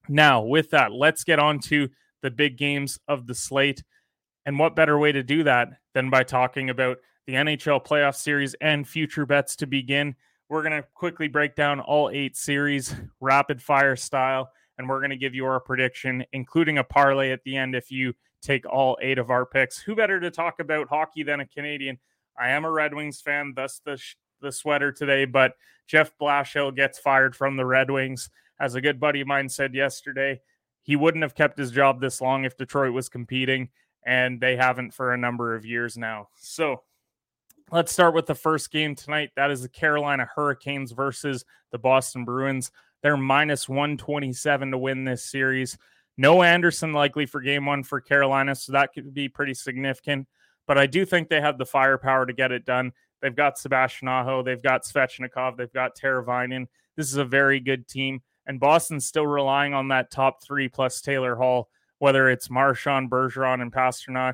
Now, 0.07 0.43
with 0.43 0.69
that, 0.69 0.91
let's 0.91 1.23
get 1.23 1.39
on 1.39 1.57
to 1.61 1.89
the 2.21 2.29
big 2.29 2.59
games 2.59 2.99
of 3.07 3.25
the 3.25 3.33
slate. 3.33 3.83
And 4.45 4.59
what 4.59 4.75
better 4.75 4.99
way 4.99 5.11
to 5.11 5.23
do 5.23 5.41
that 5.45 5.69
than 5.95 6.11
by 6.11 6.25
talking 6.25 6.69
about 6.69 6.97
the 7.25 7.33
NHL 7.33 7.83
playoff 7.83 8.15
series 8.15 8.53
and 8.61 8.87
future 8.87 9.25
bets 9.25 9.55
to 9.55 9.65
begin? 9.65 10.13
We're 10.47 10.61
going 10.61 10.79
to 10.79 10.87
quickly 10.93 11.27
break 11.27 11.55
down 11.55 11.79
all 11.79 12.11
eight 12.13 12.37
series, 12.37 12.93
rapid 13.19 13.63
fire 13.63 13.95
style, 13.95 14.51
and 14.77 14.87
we're 14.87 14.99
going 14.99 15.09
to 15.09 15.17
give 15.17 15.33
you 15.33 15.47
our 15.47 15.59
prediction, 15.59 16.23
including 16.33 16.77
a 16.77 16.83
parlay 16.83 17.31
at 17.31 17.43
the 17.45 17.57
end 17.57 17.73
if 17.73 17.89
you 17.89 18.13
take 18.43 18.63
all 18.71 18.95
eight 19.01 19.17
of 19.17 19.31
our 19.31 19.43
picks. 19.43 19.79
Who 19.79 19.95
better 19.95 20.19
to 20.19 20.29
talk 20.29 20.59
about 20.59 20.87
hockey 20.87 21.23
than 21.23 21.39
a 21.39 21.47
Canadian? 21.47 21.97
I 22.39 22.49
am 22.49 22.63
a 22.63 22.71
Red 22.71 22.93
Wings 22.93 23.21
fan, 23.21 23.53
thus 23.55 23.81
the 23.83 23.99
the 24.43 24.51
sweater 24.51 24.91
today, 24.91 25.25
but 25.25 25.55
Jeff 25.87 26.11
Blashill 26.21 26.75
gets 26.75 26.99
fired 26.99 27.35
from 27.35 27.57
the 27.57 27.65
Red 27.65 27.89
Wings. 27.89 28.29
As 28.59 28.75
a 28.75 28.81
good 28.81 28.99
buddy 28.99 29.21
of 29.21 29.27
mine 29.27 29.49
said 29.49 29.73
yesterday, 29.73 30.39
he 30.83 30.95
wouldn't 30.95 31.23
have 31.23 31.33
kept 31.33 31.57
his 31.57 31.71
job 31.71 31.99
this 31.99 32.21
long 32.21 32.45
if 32.45 32.55
Detroit 32.57 32.93
was 32.93 33.09
competing, 33.09 33.69
and 34.05 34.39
they 34.39 34.55
haven't 34.55 34.93
for 34.93 35.13
a 35.13 35.17
number 35.17 35.55
of 35.55 35.65
years 35.65 35.97
now. 35.97 36.27
So 36.35 36.83
let's 37.71 37.91
start 37.91 38.13
with 38.13 38.27
the 38.27 38.35
first 38.35 38.71
game 38.71 38.93
tonight. 38.93 39.31
That 39.35 39.49
is 39.49 39.61
the 39.63 39.69
Carolina 39.69 40.29
Hurricanes 40.35 40.91
versus 40.91 41.45
the 41.71 41.79
Boston 41.79 42.25
Bruins. 42.25 42.71
They're 43.01 43.17
minus 43.17 43.67
127 43.67 44.71
to 44.71 44.77
win 44.77 45.03
this 45.03 45.23
series. 45.23 45.77
No 46.17 46.43
Andersen 46.43 46.93
likely 46.93 47.25
for 47.25 47.41
game 47.41 47.65
one 47.65 47.83
for 47.83 47.99
Carolina, 47.99 48.55
so 48.55 48.73
that 48.73 48.93
could 48.93 49.13
be 49.13 49.27
pretty 49.27 49.53
significant. 49.53 50.27
But 50.67 50.77
I 50.77 50.85
do 50.85 51.05
think 51.05 51.27
they 51.27 51.41
have 51.41 51.57
the 51.57 51.65
firepower 51.65 52.25
to 52.25 52.33
get 52.33 52.51
it 52.51 52.65
done. 52.65 52.93
They've 53.23 53.35
got 53.35 53.57
Sebastian 53.57 54.09
Aho, 54.09 54.43
they've 54.43 54.61
got 54.61 54.83
Svechnikov, 54.83 55.55
they've 55.55 55.71
got 55.71 55.95
Teravainen. 55.95 56.67
This 56.97 57.09
is 57.09 57.15
a 57.15 57.23
very 57.23 57.61
good 57.61 57.87
team. 57.87 58.21
And 58.45 58.59
Boston's 58.59 59.05
still 59.05 59.25
relying 59.25 59.73
on 59.73 59.87
that 59.87 60.11
top 60.11 60.43
three 60.43 60.67
plus 60.67 60.99
Taylor 60.99 61.37
Hall, 61.37 61.69
whether 61.99 62.29
it's 62.29 62.49
Marchand, 62.49 63.09
Bergeron, 63.09 63.61
and 63.61 63.71
Pastrnak, 63.71 64.33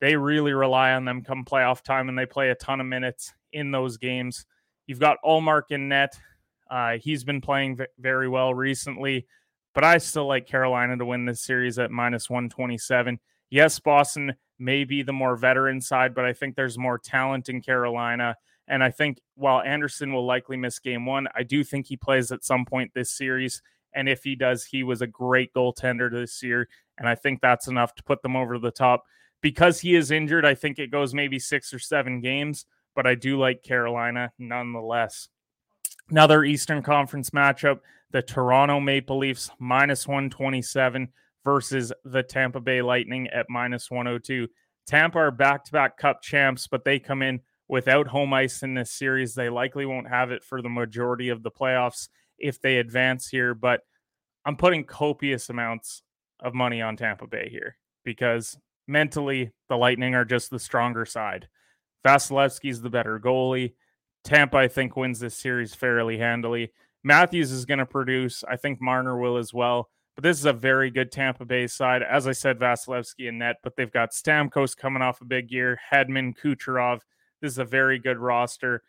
They 0.00 0.16
really 0.16 0.52
rely 0.52 0.94
on 0.94 1.04
them 1.04 1.22
come 1.22 1.44
playoff 1.44 1.82
time, 1.82 2.08
and 2.08 2.18
they 2.18 2.26
play 2.26 2.50
a 2.50 2.56
ton 2.56 2.80
of 2.80 2.86
minutes 2.88 3.32
in 3.52 3.70
those 3.70 3.98
games. 3.98 4.46
You've 4.88 4.98
got 4.98 5.18
Ullmark 5.24 5.70
in 5.70 5.88
net. 5.88 6.18
Uh, 6.68 6.98
he's 7.00 7.22
been 7.22 7.40
playing 7.40 7.76
v- 7.76 7.86
very 8.00 8.28
well 8.28 8.52
recently, 8.52 9.28
but 9.74 9.84
I 9.84 9.98
still 9.98 10.26
like 10.26 10.48
Carolina 10.48 10.96
to 10.96 11.06
win 11.06 11.24
this 11.24 11.40
series 11.40 11.78
at 11.78 11.92
minus 11.92 12.28
127. 12.28 13.20
Yes, 13.50 13.78
Boston 13.78 14.34
may 14.58 14.84
be 14.84 15.02
the 15.02 15.12
more 15.12 15.36
veteran 15.36 15.80
side, 15.80 16.14
but 16.14 16.24
I 16.24 16.32
think 16.32 16.54
there's 16.54 16.78
more 16.78 16.98
talent 16.98 17.48
in 17.48 17.60
Carolina. 17.60 18.36
And 18.68 18.82
I 18.82 18.90
think 18.90 19.20
while 19.34 19.60
Andersen 19.60 20.12
will 20.12 20.24
likely 20.24 20.56
miss 20.56 20.78
game 20.78 21.06
one, 21.06 21.28
I 21.34 21.42
do 21.42 21.64
think 21.64 21.86
he 21.86 21.96
plays 21.96 22.32
at 22.32 22.44
some 22.44 22.64
point 22.64 22.92
this 22.94 23.10
series. 23.10 23.62
And 23.94 24.08
if 24.08 24.24
he 24.24 24.34
does, 24.34 24.64
he 24.64 24.82
was 24.82 25.02
a 25.02 25.06
great 25.06 25.52
goaltender 25.54 26.10
this 26.10 26.42
year. 26.42 26.68
And 26.98 27.08
I 27.08 27.14
think 27.14 27.40
that's 27.40 27.68
enough 27.68 27.94
to 27.96 28.02
put 28.02 28.22
them 28.22 28.36
over 28.36 28.58
the 28.58 28.70
top. 28.70 29.04
Because 29.40 29.80
he 29.80 29.94
is 29.94 30.10
injured, 30.10 30.46
I 30.46 30.54
think 30.54 30.78
it 30.78 30.90
goes 30.90 31.12
maybe 31.12 31.38
six 31.38 31.74
or 31.74 31.78
seven 31.78 32.20
games, 32.20 32.64
but 32.94 33.06
I 33.06 33.14
do 33.14 33.38
like 33.38 33.62
Carolina 33.62 34.32
nonetheless. 34.38 35.28
Another 36.08 36.44
Eastern 36.44 36.82
Conference 36.82 37.30
matchup 37.30 37.80
the 38.10 38.22
Toronto 38.22 38.78
Maple 38.78 39.18
Leafs 39.18 39.50
minus 39.58 40.06
127 40.06 41.08
versus 41.44 41.92
the 42.04 42.22
Tampa 42.22 42.60
Bay 42.60 42.82
Lightning 42.82 43.28
at 43.28 43.46
minus 43.48 43.90
102. 43.90 44.48
Tampa 44.86 45.18
are 45.18 45.30
back 45.30 45.64
to 45.64 45.72
back 45.72 45.96
cup 45.96 46.22
champs, 46.22 46.66
but 46.66 46.84
they 46.84 46.98
come 46.98 47.22
in 47.22 47.40
without 47.68 48.06
home 48.08 48.32
ice 48.32 48.62
in 48.62 48.74
this 48.74 48.92
series. 48.92 49.34
They 49.34 49.48
likely 49.48 49.86
won't 49.86 50.08
have 50.08 50.30
it 50.30 50.44
for 50.44 50.60
the 50.60 50.68
majority 50.68 51.28
of 51.28 51.42
the 51.42 51.50
playoffs 51.50 52.08
if 52.38 52.60
they 52.60 52.78
advance 52.78 53.28
here, 53.28 53.54
but 53.54 53.80
I'm 54.44 54.56
putting 54.56 54.84
copious 54.84 55.48
amounts 55.48 56.02
of 56.40 56.54
money 56.54 56.82
on 56.82 56.96
Tampa 56.96 57.26
Bay 57.26 57.48
here 57.50 57.76
because 58.04 58.58
mentally 58.86 59.52
the 59.68 59.76
Lightning 59.76 60.14
are 60.14 60.24
just 60.24 60.50
the 60.50 60.58
stronger 60.58 61.06
side. 61.06 61.48
Vasilevskiy's 62.06 62.82
the 62.82 62.90
better 62.90 63.18
goalie. 63.18 63.74
Tampa, 64.24 64.58
I 64.58 64.68
think, 64.68 64.96
wins 64.96 65.20
this 65.20 65.36
series 65.36 65.74
fairly 65.74 66.18
handily. 66.18 66.72
Matthews 67.02 67.50
is 67.50 67.64
going 67.64 67.78
to 67.78 67.86
produce. 67.86 68.44
I 68.44 68.56
think 68.56 68.80
Marner 68.80 69.18
will 69.18 69.36
as 69.36 69.54
well. 69.54 69.88
But 70.14 70.22
this 70.22 70.38
is 70.38 70.46
a 70.46 70.52
very 70.52 70.90
good 70.90 71.10
Tampa 71.10 71.44
Bay 71.44 71.66
side. 71.66 72.02
As 72.02 72.26
I 72.26 72.32
said, 72.32 72.58
Vasilevskiy 72.58 73.28
and 73.28 73.40
net, 73.40 73.56
but 73.64 73.74
they've 73.76 73.90
got 73.90 74.12
Stamkos 74.12 74.76
coming 74.76 75.02
off 75.02 75.20
a 75.20 75.24
big 75.24 75.50
year, 75.50 75.78
Hedman, 75.92 76.34
Kucherov. 76.36 77.00
This 77.42 77.52
is 77.52 77.58
a 77.58 77.64
very 77.64 77.98
good 77.98 78.18
roster. 78.18 78.82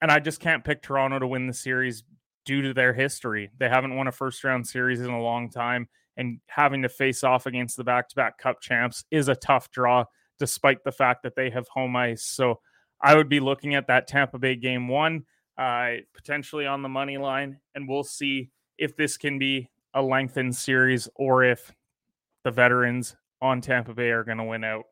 And 0.00 0.10
I 0.10 0.18
just 0.18 0.40
can't 0.40 0.64
pick 0.64 0.82
Toronto 0.82 1.18
to 1.18 1.26
win 1.26 1.46
the 1.46 1.52
series 1.52 2.04
due 2.44 2.62
to 2.62 2.74
their 2.74 2.94
history. 2.94 3.50
They 3.58 3.68
haven't 3.68 3.94
won 3.94 4.08
a 4.08 4.12
first 4.12 4.42
round 4.44 4.66
series 4.66 5.00
in 5.00 5.10
a 5.10 5.22
long 5.22 5.50
time. 5.50 5.88
And 6.16 6.40
having 6.46 6.82
to 6.82 6.88
face 6.88 7.22
off 7.22 7.46
against 7.46 7.76
the 7.76 7.84
back 7.84 8.08
to 8.08 8.16
back 8.16 8.38
cup 8.38 8.60
champs 8.60 9.04
is 9.10 9.28
a 9.28 9.36
tough 9.36 9.70
draw, 9.70 10.04
despite 10.38 10.84
the 10.84 10.92
fact 10.92 11.22
that 11.22 11.36
they 11.36 11.50
have 11.50 11.68
home 11.68 11.96
ice. 11.96 12.24
So 12.24 12.60
I 13.00 13.14
would 13.14 13.28
be 13.28 13.40
looking 13.40 13.74
at 13.74 13.86
that 13.88 14.08
Tampa 14.08 14.38
Bay 14.38 14.56
game 14.56 14.88
one, 14.88 15.24
uh, 15.58 15.92
potentially 16.14 16.66
on 16.66 16.82
the 16.82 16.88
money 16.88 17.18
line, 17.18 17.58
and 17.74 17.88
we'll 17.88 18.04
see 18.04 18.50
if 18.78 18.96
this 18.96 19.16
can 19.16 19.38
be 19.38 19.70
a 19.94 20.02
lengthened 20.02 20.56
series 20.56 21.08
or 21.14 21.44
if 21.44 21.72
the 22.44 22.50
veterans 22.50 23.16
on 23.40 23.60
Tampa 23.60 23.94
Bay 23.94 24.10
are 24.10 24.24
going 24.24 24.38
to 24.38 24.44
win 24.44 24.64
out. 24.64 24.84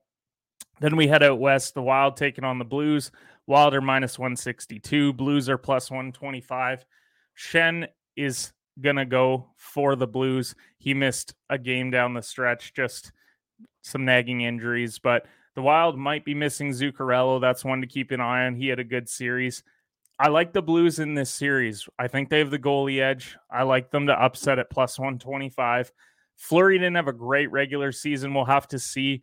Then 0.81 0.97
we 0.97 1.09
head 1.09 1.23
out 1.23 1.39
west, 1.39 1.75
the 1.75 1.83
Wild 1.83 2.17
taking 2.17 2.45
on 2.45 2.59
the 2.59 2.65
Blues. 2.65 3.11
Wild 3.47 3.75
are 3.75 3.81
minus 3.81 4.19
162, 4.19 5.13
Blues 5.13 5.49
are 5.49 5.59
plus 5.59 5.91
125. 5.91 6.85
Shen 7.35 7.87
is 8.17 8.53
going 8.81 8.97
to 8.97 9.05
go 9.05 9.51
for 9.57 9.97
the 9.97 10.07
Blues. 10.07 10.55
He 10.79 10.95
missed 10.95 11.35
a 11.49 11.59
game 11.59 11.91
down 11.91 12.15
the 12.15 12.23
stretch, 12.23 12.73
just 12.75 13.13
some 13.83 14.05
nagging 14.05 14.41
injuries, 14.43 14.99
but 14.99 15.27
the 15.55 15.63
Wild 15.63 15.99
might 15.99 16.25
be 16.25 16.35
missing 16.35 16.71
Zuccarello. 16.71 17.41
That's 17.41 17.65
one 17.65 17.81
to 17.81 17.87
keep 17.87 18.11
an 18.11 18.21
eye 18.21 18.47
on. 18.47 18.55
He 18.55 18.69
had 18.69 18.79
a 18.79 18.85
good 18.85 19.09
series. 19.09 19.63
I 20.21 20.29
like 20.29 20.53
the 20.53 20.61
Blues 20.61 20.99
in 20.99 21.15
this 21.15 21.31
series. 21.31 21.89
I 21.99 22.07
think 22.07 22.29
they 22.29 22.41
have 22.41 22.51
the 22.51 22.59
goalie 22.59 23.01
edge. 23.01 23.39
I 23.51 23.63
like 23.63 23.91
them 23.91 24.07
to 24.09 24.13
upset 24.13 24.59
at 24.59 24.69
plus 24.69 24.99
125. 24.99 25.91
Fleury 26.37 26.77
didn't 26.77 26.97
have 26.97 27.09
a 27.09 27.13
great 27.15 27.51
regular 27.51 27.91
season. 27.91 28.35
We'll 28.35 28.45
have 28.45 28.69
to 28.69 28.79
see 28.79 29.23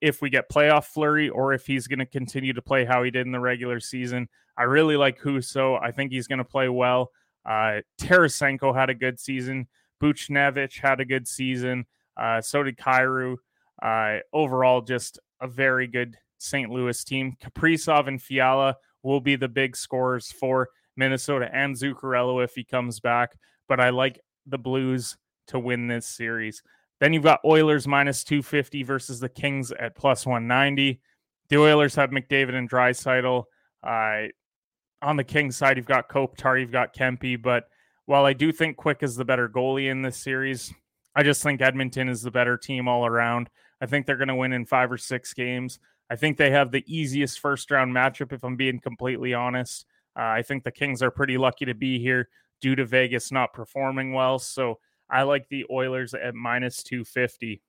if 0.00 0.22
we 0.22 0.30
get 0.30 0.48
playoff 0.48 0.86
Fleury 0.86 1.28
or 1.28 1.52
if 1.52 1.66
he's 1.66 1.86
going 1.86 1.98
to 1.98 2.06
continue 2.06 2.54
to 2.54 2.62
play 2.62 2.86
how 2.86 3.02
he 3.02 3.10
did 3.10 3.26
in 3.26 3.32
the 3.32 3.38
regular 3.38 3.78
season. 3.78 4.26
I 4.56 4.62
really 4.62 4.96
like 4.96 5.20
Husso. 5.20 5.78
I 5.82 5.90
think 5.90 6.12
he's 6.12 6.26
going 6.26 6.38
to 6.38 6.44
play 6.44 6.70
well. 6.70 7.10
Uh, 7.44 7.82
Tarasenko 8.00 8.74
had 8.74 8.88
a 8.88 8.94
good 8.94 9.20
season. 9.20 9.68
Buchnevich 10.02 10.80
had 10.80 10.98
a 10.98 11.04
good 11.04 11.28
season. 11.28 11.84
Uh, 12.16 12.40
so 12.40 12.62
did 12.62 12.78
Kyrou. 12.78 13.36
Uh, 13.82 14.20
overall, 14.32 14.80
just 14.80 15.18
a 15.42 15.46
very 15.46 15.86
good 15.86 16.16
St. 16.38 16.70
Louis 16.70 17.04
team. 17.04 17.36
Kaprizov 17.38 18.08
and 18.08 18.20
Fiala 18.20 18.76
will 19.02 19.20
be 19.20 19.36
the 19.36 19.48
big 19.48 19.76
scores 19.76 20.30
for 20.32 20.68
Minnesota 20.96 21.48
and 21.52 21.74
Zuccarello 21.76 22.42
if 22.42 22.54
he 22.54 22.64
comes 22.64 23.00
back. 23.00 23.36
But 23.68 23.80
I 23.80 23.90
like 23.90 24.20
the 24.46 24.58
Blues 24.58 25.16
to 25.48 25.58
win 25.58 25.86
this 25.86 26.06
series. 26.06 26.62
Then 27.00 27.12
you've 27.12 27.22
got 27.22 27.40
Oilers 27.44 27.86
minus 27.86 28.24
250 28.24 28.82
versus 28.82 29.20
the 29.20 29.28
Kings 29.28 29.70
at 29.72 29.94
plus 29.94 30.26
190. 30.26 31.00
The 31.48 31.58
Oilers 31.58 31.94
have 31.94 32.10
McDavid 32.10 32.54
and 32.54 32.68
Draisaitl. 32.68 33.44
Uh, 33.82 34.22
on 35.00 35.16
the 35.16 35.24
Kings 35.24 35.56
side, 35.56 35.76
you've 35.76 35.86
got 35.86 36.08
Kopitar, 36.08 36.60
you've 36.60 36.72
got 36.72 36.94
Kempe. 36.94 37.40
But 37.40 37.64
while 38.06 38.24
I 38.24 38.32
do 38.32 38.52
think 38.52 38.76
Quick 38.76 39.02
is 39.02 39.16
the 39.16 39.24
better 39.24 39.48
goalie 39.48 39.90
in 39.90 40.02
this 40.02 40.16
series, 40.16 40.72
I 41.14 41.22
just 41.22 41.42
think 41.42 41.60
Edmonton 41.60 42.08
is 42.08 42.22
the 42.22 42.30
better 42.30 42.56
team 42.56 42.88
all 42.88 43.06
around. 43.06 43.48
I 43.80 43.86
think 43.86 44.06
they're 44.06 44.16
going 44.16 44.28
to 44.28 44.34
win 44.34 44.52
in 44.52 44.66
five 44.66 44.90
or 44.90 44.98
six 44.98 45.32
games. 45.34 45.78
I 46.10 46.16
think 46.16 46.36
they 46.36 46.50
have 46.50 46.70
the 46.70 46.84
easiest 46.86 47.40
first 47.40 47.70
round 47.70 47.94
matchup, 47.94 48.32
if 48.32 48.42
I'm 48.44 48.56
being 48.56 48.80
completely 48.80 49.34
honest. 49.34 49.86
Uh, 50.18 50.22
I 50.22 50.42
think 50.42 50.64
the 50.64 50.70
Kings 50.70 51.02
are 51.02 51.10
pretty 51.10 51.38
lucky 51.38 51.64
to 51.66 51.74
be 51.74 51.98
here 51.98 52.28
due 52.60 52.74
to 52.74 52.84
Vegas 52.84 53.30
not 53.30 53.52
performing 53.52 54.12
well. 54.12 54.38
So 54.38 54.78
I 55.10 55.22
like 55.22 55.48
the 55.48 55.64
Oilers 55.70 56.14
at 56.14 56.34
minus 56.34 56.82
250. 56.82 57.62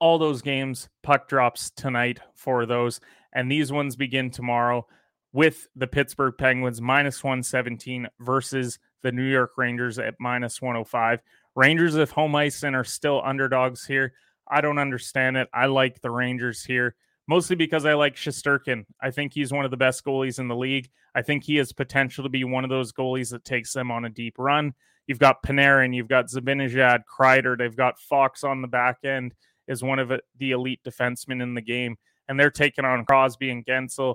All 0.00 0.18
those 0.18 0.42
games, 0.42 0.88
puck 1.02 1.28
drops 1.28 1.70
tonight 1.70 2.20
for 2.34 2.66
those. 2.66 3.00
And 3.32 3.50
these 3.50 3.72
ones 3.72 3.96
begin 3.96 4.30
tomorrow 4.30 4.86
with 5.32 5.68
the 5.74 5.86
Pittsburgh 5.86 6.34
Penguins 6.36 6.80
minus 6.80 7.24
117 7.24 8.08
versus 8.20 8.78
the 9.02 9.12
New 9.12 9.24
York 9.24 9.52
Rangers 9.56 9.98
at 9.98 10.14
minus 10.20 10.60
105. 10.60 11.20
Rangers, 11.54 11.94
if 11.94 12.10
home 12.10 12.34
ice 12.34 12.62
and 12.62 12.76
are 12.76 12.84
still 12.84 13.22
underdogs 13.24 13.86
here, 13.86 14.12
I 14.48 14.60
don't 14.60 14.78
understand 14.78 15.36
it. 15.36 15.48
I 15.54 15.66
like 15.66 16.00
the 16.00 16.10
Rangers 16.10 16.64
here 16.64 16.96
mostly 17.26 17.56
because 17.56 17.84
I 17.84 17.94
like 17.94 18.16
Shesterkin. 18.16 18.84
I 19.00 19.10
think 19.10 19.32
he's 19.32 19.52
one 19.52 19.64
of 19.64 19.70
the 19.70 19.76
best 19.76 20.04
goalies 20.04 20.38
in 20.38 20.48
the 20.48 20.56
league. 20.56 20.90
I 21.14 21.22
think 21.22 21.44
he 21.44 21.56
has 21.56 21.72
potential 21.72 22.24
to 22.24 22.30
be 22.30 22.44
one 22.44 22.64
of 22.64 22.70
those 22.70 22.92
goalies 22.92 23.30
that 23.30 23.44
takes 23.44 23.72
them 23.72 23.90
on 23.90 24.04
a 24.04 24.10
deep 24.10 24.34
run. 24.38 24.74
You've 25.06 25.18
got 25.18 25.42
Panarin, 25.42 25.94
you've 25.94 26.08
got 26.08 26.26
Zibanejad, 26.26 27.00
Kreider, 27.06 27.58
they've 27.58 27.76
got 27.76 27.98
Fox 27.98 28.42
on 28.42 28.62
the 28.62 28.68
back 28.68 28.98
end 29.04 29.34
is 29.66 29.82
one 29.82 29.98
of 29.98 30.10
uh, 30.10 30.18
the 30.38 30.52
elite 30.52 30.80
defensemen 30.84 31.42
in 31.42 31.54
the 31.54 31.60
game. 31.60 31.96
and 32.28 32.40
they're 32.40 32.50
taking 32.50 32.84
on 32.84 33.04
Crosby 33.04 33.50
and 33.50 33.64
Guentzel. 33.64 34.14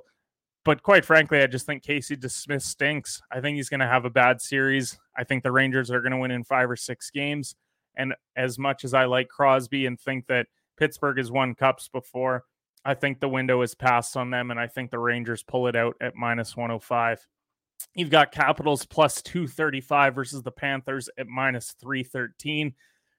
But 0.66 0.84
quite 0.84 1.06
frankly, 1.06 1.42
I 1.42 1.48
just 1.48 1.66
think 1.66 1.84
Casey 1.84 2.18
DeSmith 2.18 2.63
stinks. 2.63 3.22
I 3.32 3.39
think 3.39 3.56
he's 3.56 3.70
going 3.70 3.80
to 3.80 3.88
have 3.88 4.06
a 4.06 4.10
bad 4.10 4.42
series. 4.42 4.98
I 5.16 5.24
think 5.24 5.44
the 5.44 5.51
Rangers 5.51 5.89
are 5.92 6.01
going 6.01 6.12
to 6.12 6.18
win 6.18 6.32
in 6.32 6.44
five 6.44 6.70
or 6.70 6.75
six 6.75 7.10
games. 7.12 7.56
And 7.96 8.13
as 8.36 8.58
much 8.58 8.84
as 8.84 8.94
I 8.94 9.06
like 9.06 9.30
Crosby 9.30 9.86
and 9.86 10.00
think 10.00 10.28
that 10.28 10.48
Pittsburgh 10.78 11.18
has 11.18 11.32
won 11.32 11.56
cups 11.56 11.88
before, 11.88 12.46
I 12.86 12.93
think 12.93 13.19
the 13.19 13.29
window 13.29 13.62
is 13.62 13.75
passed 13.75 14.15
on 14.15 14.29
them. 14.29 14.51
And 14.51 14.59
I 14.59 14.67
think 14.67 14.91
the 14.91 15.00
Rangers 15.00 15.43
pull 15.43 15.67
it 15.67 15.75
out 15.75 15.95
at 16.01 16.15
minus 16.15 16.55
105. 16.55 17.25
You've 17.95 18.09
got 18.09 18.31
Capitals 18.31 18.86
plus 18.86 19.21
235 19.21 20.15
versus 20.15 20.43
the 20.43 20.51
Panthers 20.51 21.09
at 21.17 21.27
minus 21.27 21.71
313. 21.79 22.74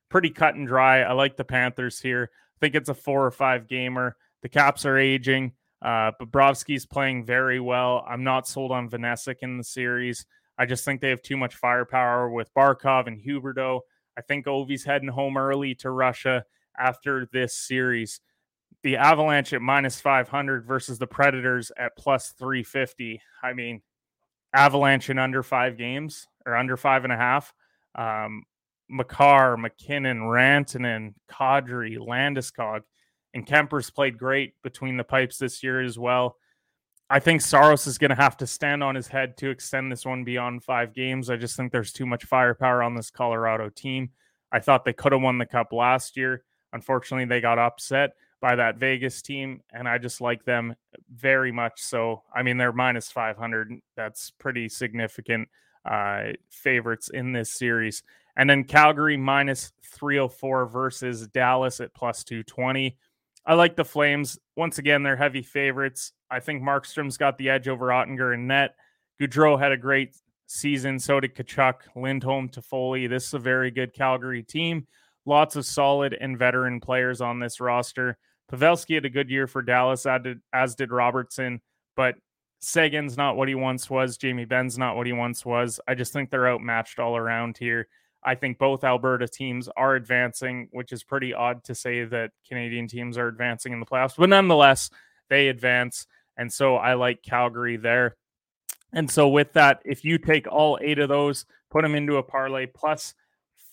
Pretty 0.09 0.31
cut 0.31 0.55
and 0.55 0.67
dry. 0.67 1.03
I 1.03 1.13
like 1.13 1.37
the 1.37 1.45
Panthers 1.45 2.01
here. 2.01 2.31
I 2.33 2.59
think 2.61 2.75
it's 2.75 2.89
a 2.89 2.95
four 2.95 3.25
or 3.25 3.31
five 3.31 3.69
gamer. 3.69 4.17
The 4.43 4.49
Caps 4.49 4.85
are 4.85 4.99
aging. 4.99 5.53
Uh, 5.83 6.13
Bobrovsky's 6.21 6.85
playing 6.85 7.25
very 7.25 7.61
well. 7.61 8.05
I'm 8.09 8.25
not 8.25 8.47
sold 8.47 8.71
on 8.71 8.91
Vanecek 8.91 9.37
in 9.41 9.57
the 9.57 9.65
series. 9.65 10.27
I 10.59 10.67
just 10.67 10.85
think 10.85 11.01
they 11.01 11.09
have 11.09 11.23
too 11.23 11.39
much 11.39 11.55
firepower 11.55 12.29
with 12.29 12.53
Barkov 12.53 13.07
and 13.07 13.19
Huberdeau. 13.19 13.81
I 14.19 14.21
think 14.21 14.47
Ovi's 14.47 14.85
heading 14.85 15.09
home 15.09 15.39
early 15.39 15.75
to 15.77 15.91
Russia 15.91 16.45
after 16.79 17.27
this 17.33 17.57
series. 17.57 18.21
The 18.83 18.97
Avalanche 18.97 19.53
at 19.53 19.61
minus 19.61 20.01
500 20.01 20.65
versus 20.65 20.99
the 20.99 21.07
Predators 21.07 21.71
at 21.77 21.97
plus 21.97 22.33
350. 22.39 23.21
I 23.43 23.53
mean, 23.53 23.83
Avalanche 24.55 25.11
in 25.11 25.19
under 25.19 25.43
five 25.43 25.77
games 25.77 26.27
or 26.47 26.57
under 26.57 26.77
five 26.77 27.05
and 27.05 27.13
a 27.13 27.17
half. 27.17 27.53
Um, 27.95 28.45
Makar, 28.89 29.57
MacKinnon, 29.57 30.21
Rantanen, 30.21 31.15
Kadri, 31.31 31.97
Landeskog, 31.99 32.81
and 33.35 33.47
Kuemper's 33.47 33.91
played 33.91 34.19
great 34.19 34.55
between 34.63 34.97
the 34.97 35.05
pipes 35.05 35.39
this 35.39 35.63
year 35.63 35.81
as 35.81 35.99
well. 35.99 36.37
I 37.09 37.19
think 37.21 37.41
Saros 37.41 37.87
is 37.87 37.99
going 37.99 38.11
to 38.11 38.17
have 38.17 38.37
to 38.39 38.47
stand 38.47 38.85
on 38.85 38.95
his 38.95 39.09
head 39.09 39.37
to 39.39 39.51
extend 39.51 39.91
this 39.91 40.05
one 40.05 40.25
beyond 40.25 40.63
five 40.63 40.95
games. 40.95 41.29
I 41.29 41.37
just 41.37 41.57
think 41.57 41.73
there's 41.73 41.93
too 41.93 42.07
much 42.07 42.25
firepower 42.25 42.83
on 42.83 42.95
this 42.95 43.11
Colorado 43.11 43.69
team. 43.69 44.11
I 44.53 44.61
thought 44.61 44.85
they 44.85 44.93
could 44.93 45.13
have 45.13 45.23
won 45.23 45.39
the 45.39 45.47
cup 45.47 45.73
last 45.73 46.17
year. 46.17 46.45
Unfortunately, 46.73 47.25
they 47.25 47.41
got 47.41 47.59
upset 47.59 48.11
by 48.41 48.57
that 48.57 48.77
Vegas 48.77 49.23
team, 49.23 49.63
and 49.73 49.89
I 49.89 49.99
just 49.99 50.21
like 50.21 50.45
them 50.45 50.75
very 51.15 51.53
much. 51.53 51.81
So, 51.81 52.23
I 52.35 52.43
mean, 52.43 52.57
they're 52.57 52.73
minus 52.73 53.11
500. 53.11 53.73
That's 53.97 54.31
pretty 54.31 54.69
significant 54.69 55.49
uh, 55.85 56.33
favorites 56.51 57.11
in 57.13 57.33
this 57.33 57.53
series. 57.53 58.03
And 58.37 58.49
then 58.49 58.65
Calgary 58.65 59.17
minus 59.17 59.73
304 59.85 60.67
versus 60.67 61.29
Dallas 61.29 61.81
at 61.81 61.95
plus 61.95 62.25
220. 62.25 62.97
I 63.47 63.55
like 63.55 63.77
the 63.77 63.85
Flames. 63.85 64.39
Once 64.57 64.79
again, 64.79 65.03
they're 65.03 65.17
heavy 65.17 65.43
favorites. 65.43 66.13
I 66.31 66.41
think 66.41 66.63
Markstrom's 66.63 67.17
got 67.17 67.39
the 67.39 67.51
edge 67.51 67.69
over 67.69 67.89
Oettinger 67.89 68.35
and 68.35 68.47
net. 68.47 68.77
Gaudreau 69.21 69.59
had 69.59 69.73
a 69.73 69.77
great 69.77 70.17
season. 70.47 70.99
So 70.99 71.21
did 71.21 71.35
Tkachuk, 71.35 71.75
Lindholm, 71.97 72.49
Toffoli. 72.49 73.09
This 73.09 73.27
is 73.27 73.35
a 73.35 73.39
very 73.39 73.71
good 73.71 73.93
Calgary 73.93 74.43
team. 74.43 74.87
Lots 75.27 75.57
of 75.57 75.67
solid 75.67 76.17
and 76.19 76.39
veteran 76.39 76.81
players 76.81 77.21
on 77.21 77.39
this 77.39 77.61
roster. 77.61 78.19
Pavelski 78.51 78.95
had 78.97 79.05
a 79.05 79.11
good 79.11 79.31
year 79.31 79.47
for 79.47 79.63
Dallas, 79.63 80.07
as 80.07 80.75
did, 80.75 80.91
Robertson, 80.91 81.61
but 81.95 82.17
Seguin's 82.61 83.17
not 83.17 83.37
what 83.37 83.49
he 83.49 83.55
once 83.55 83.89
was. 83.89 84.17
Jamie 84.17 84.45
Benn's 84.45 84.77
not 84.77 84.97
what 84.97 85.07
he 85.07 85.13
once 85.13 85.47
was. 85.47 85.81
I 85.87 85.95
just 85.95 86.13
think 86.13 86.31
they're 86.31 86.49
outmatched 86.49 86.99
all 86.99 87.17
around 87.17 87.57
here. 87.57 87.87
I 88.23 88.35
think 88.35 88.59
both 88.59 88.85
Alberta 88.85 89.29
teams 89.29 89.69
are 89.77 89.95
advancing, 89.95 90.69
which 90.73 90.93
is 90.93 91.03
pretty 91.03 91.33
odd 91.33 91.65
to 91.65 91.75
say 91.75 92.05
that 92.05 92.33
Canadian 92.47 92.87
teams 92.87 93.17
are 93.17 93.29
advancing 93.29 93.73
in 93.73 93.81
the 93.81 93.87
playoffs, 93.87 94.17
but 94.17 94.29
nonetheless, 94.29 94.91
they 95.29 95.49
advance. 95.49 96.07
And 96.37 96.53
so 96.53 96.77
I 96.77 96.95
like 96.95 97.23
Calgary 97.23 97.77
there. 97.77 98.17
And 98.93 99.11
so 99.11 99.29
with 99.29 99.53
that, 99.55 99.81
if 99.85 100.05
you 100.05 100.19
take 100.19 100.47
all 100.49 100.79
eight 100.83 100.99
of 100.99 101.09
those, 101.09 101.47
put 101.71 101.83
them 101.83 101.95
into 101.95 102.17
a 102.17 102.23
parlay 102.23 102.67
plus 102.67 103.15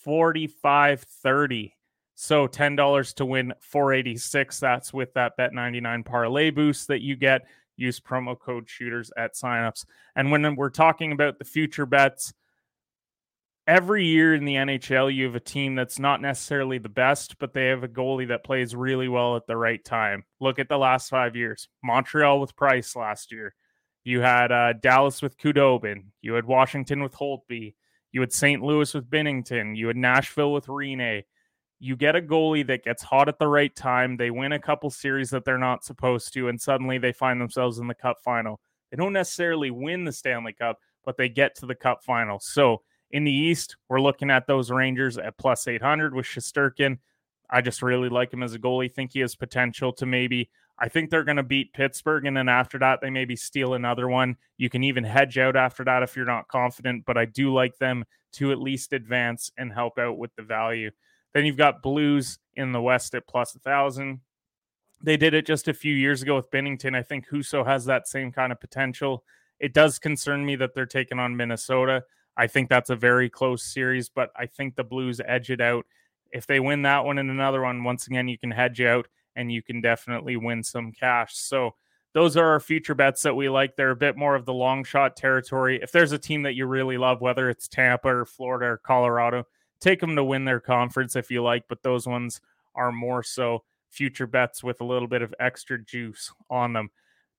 45 0.04 1.02
30 1.02 1.74
so 2.20 2.48
$10 2.48 3.14
to 3.14 3.24
win 3.24 3.54
486. 3.60 4.58
That's 4.58 4.92
with 4.92 5.14
that 5.14 5.36
Bet 5.36 5.54
99 5.54 6.02
parlay 6.02 6.50
boost 6.50 6.88
that 6.88 7.00
you 7.00 7.14
get. 7.14 7.46
Use 7.76 8.00
promo 8.00 8.36
code 8.36 8.68
shooters 8.68 9.12
at 9.16 9.34
signups. 9.34 9.84
And 10.16 10.32
when 10.32 10.56
we're 10.56 10.70
talking 10.70 11.12
about 11.12 11.38
the 11.38 11.44
future 11.44 11.86
bets, 11.86 12.34
every 13.68 14.04
year 14.04 14.34
in 14.34 14.44
the 14.44 14.56
NHL, 14.56 15.14
you 15.14 15.26
have 15.26 15.36
a 15.36 15.40
team 15.40 15.76
that's 15.76 16.00
not 16.00 16.20
necessarily 16.20 16.78
the 16.78 16.88
best, 16.88 17.38
but 17.38 17.52
they 17.54 17.66
have 17.66 17.84
a 17.84 17.88
goalie 17.88 18.26
that 18.28 18.42
plays 18.42 18.74
really 18.74 19.06
well 19.06 19.36
at 19.36 19.46
the 19.46 19.56
right 19.56 19.84
time. 19.84 20.24
Look 20.40 20.58
at 20.58 20.68
the 20.68 20.76
last 20.76 21.10
five 21.10 21.36
years 21.36 21.68
Montreal 21.84 22.40
with 22.40 22.56
Price 22.56 22.96
last 22.96 23.30
year. 23.30 23.54
You 24.02 24.22
had 24.22 24.50
uh, 24.50 24.72
Dallas 24.72 25.22
with 25.22 25.38
Khudobin. 25.38 26.06
You 26.20 26.34
had 26.34 26.46
Washington 26.46 27.00
with 27.00 27.14
Holtby. 27.14 27.74
You 28.10 28.22
had 28.22 28.32
St. 28.32 28.60
Louis 28.60 28.92
with 28.92 29.08
Binnington. 29.08 29.76
You 29.76 29.86
had 29.86 29.96
Nashville 29.96 30.52
with 30.52 30.66
Rinne 30.66 31.22
you 31.80 31.96
get 31.96 32.16
a 32.16 32.20
goalie 32.20 32.66
that 32.66 32.84
gets 32.84 33.02
hot 33.02 33.28
at 33.28 33.38
the 33.38 33.46
right 33.46 33.74
time. 33.74 34.16
They 34.16 34.30
win 34.30 34.52
a 34.52 34.58
couple 34.58 34.90
series 34.90 35.30
that 35.30 35.44
they're 35.44 35.58
not 35.58 35.84
supposed 35.84 36.32
to, 36.34 36.48
and 36.48 36.60
suddenly 36.60 36.98
they 36.98 37.12
find 37.12 37.40
themselves 37.40 37.78
in 37.78 37.86
the 37.86 37.94
cup 37.94 38.18
final. 38.24 38.60
They 38.90 38.96
don't 38.96 39.12
necessarily 39.12 39.70
win 39.70 40.04
the 40.04 40.12
Stanley 40.12 40.52
Cup, 40.52 40.80
but 41.04 41.16
they 41.16 41.28
get 41.28 41.54
to 41.56 41.66
the 41.66 41.74
cup 41.74 42.02
final. 42.02 42.40
So 42.40 42.82
in 43.10 43.24
the 43.24 43.32
East, 43.32 43.76
we're 43.88 44.00
looking 44.00 44.30
at 44.30 44.46
those 44.46 44.70
Rangers 44.70 45.18
at 45.18 45.38
plus 45.38 45.68
800 45.68 46.14
with 46.14 46.26
Shesterkin. 46.26 46.98
I 47.50 47.60
just 47.60 47.82
really 47.82 48.08
like 48.08 48.32
him 48.32 48.42
as 48.42 48.54
a 48.54 48.58
goalie. 48.58 48.92
Think 48.92 49.12
he 49.12 49.20
has 49.20 49.34
potential 49.34 49.92
to 49.94 50.06
maybe. 50.06 50.50
I 50.78 50.88
think 50.88 51.10
they're 51.10 51.24
going 51.24 51.38
to 51.38 51.42
beat 51.42 51.72
Pittsburgh, 51.72 52.26
and 52.26 52.36
then 52.36 52.48
after 52.48 52.78
that, 52.78 53.00
they 53.00 53.10
maybe 53.10 53.34
steal 53.34 53.74
another 53.74 54.08
one. 54.08 54.36
You 54.58 54.70
can 54.70 54.84
even 54.84 55.02
hedge 55.02 55.36
out 55.36 55.56
after 55.56 55.84
that 55.84 56.02
if 56.02 56.14
you're 56.14 56.24
not 56.24 56.48
confident, 56.48 57.04
but 57.04 57.18
I 57.18 57.24
do 57.24 57.52
like 57.52 57.78
them 57.78 58.04
to 58.32 58.52
at 58.52 58.60
least 58.60 58.92
advance 58.92 59.50
and 59.56 59.72
help 59.72 59.98
out 59.98 60.18
with 60.18 60.34
the 60.36 60.42
value. 60.42 60.90
Then 61.34 61.44
you've 61.44 61.56
got 61.56 61.82
Blues 61.82 62.38
in 62.54 62.72
the 62.72 62.80
West 62.80 63.14
at 63.14 63.26
plus 63.26 63.54
a 63.54 63.58
thousand. 63.58 64.20
They 65.02 65.16
did 65.16 65.34
it 65.34 65.46
just 65.46 65.68
a 65.68 65.74
few 65.74 65.94
years 65.94 66.22
ago 66.22 66.36
with 66.36 66.50
Binnington. 66.50 66.96
I 66.96 67.02
think 67.02 67.28
Husso 67.28 67.64
has 67.64 67.84
that 67.84 68.08
same 68.08 68.32
kind 68.32 68.50
of 68.50 68.60
potential. 68.60 69.24
It 69.60 69.72
does 69.72 69.98
concern 69.98 70.44
me 70.44 70.56
that 70.56 70.74
they're 70.74 70.86
taking 70.86 71.18
on 71.18 71.36
Minnesota. 71.36 72.04
I 72.36 72.46
think 72.46 72.68
that's 72.68 72.90
a 72.90 72.96
very 72.96 73.28
close 73.28 73.62
series, 73.64 74.08
but 74.08 74.30
I 74.36 74.46
think 74.46 74.76
the 74.76 74.84
Blues 74.84 75.20
edge 75.24 75.50
it 75.50 75.60
out. 75.60 75.86
If 76.30 76.46
they 76.46 76.60
win 76.60 76.82
that 76.82 77.04
one 77.04 77.18
and 77.18 77.30
another 77.30 77.62
one, 77.62 77.84
once 77.84 78.06
again, 78.06 78.28
you 78.28 78.38
can 78.38 78.50
hedge 78.50 78.80
out 78.80 79.08
and 79.34 79.50
you 79.50 79.62
can 79.62 79.80
definitely 79.80 80.36
win 80.36 80.62
some 80.62 80.92
cash. 80.92 81.36
So 81.36 81.74
those 82.12 82.36
are 82.36 82.46
our 82.46 82.60
future 82.60 82.94
bets 82.94 83.22
that 83.22 83.36
we 83.36 83.48
like. 83.48 83.76
They're 83.76 83.90
a 83.90 83.96
bit 83.96 84.16
more 84.16 84.34
of 84.34 84.44
the 84.44 84.52
long 84.52 84.84
shot 84.84 85.16
territory. 85.16 85.80
If 85.82 85.92
there's 85.92 86.12
a 86.12 86.18
team 86.18 86.42
that 86.42 86.54
you 86.54 86.66
really 86.66 86.98
love, 86.98 87.20
whether 87.20 87.48
it's 87.50 87.68
Tampa 87.68 88.08
or 88.08 88.24
Florida 88.24 88.66
or 88.66 88.76
Colorado, 88.78 89.44
take 89.80 90.00
them 90.00 90.16
to 90.16 90.24
win 90.24 90.44
their 90.44 90.60
conference 90.60 91.16
if 91.16 91.30
you 91.30 91.42
like, 91.42 91.64
but 91.68 91.82
those 91.82 92.06
ones 92.06 92.40
are 92.74 92.92
more 92.92 93.22
so 93.22 93.64
future 93.90 94.26
bets 94.26 94.62
with 94.62 94.80
a 94.80 94.84
little 94.84 95.08
bit 95.08 95.22
of 95.22 95.34
extra 95.40 95.82
juice 95.82 96.32
on 96.50 96.72
them. 96.72 96.90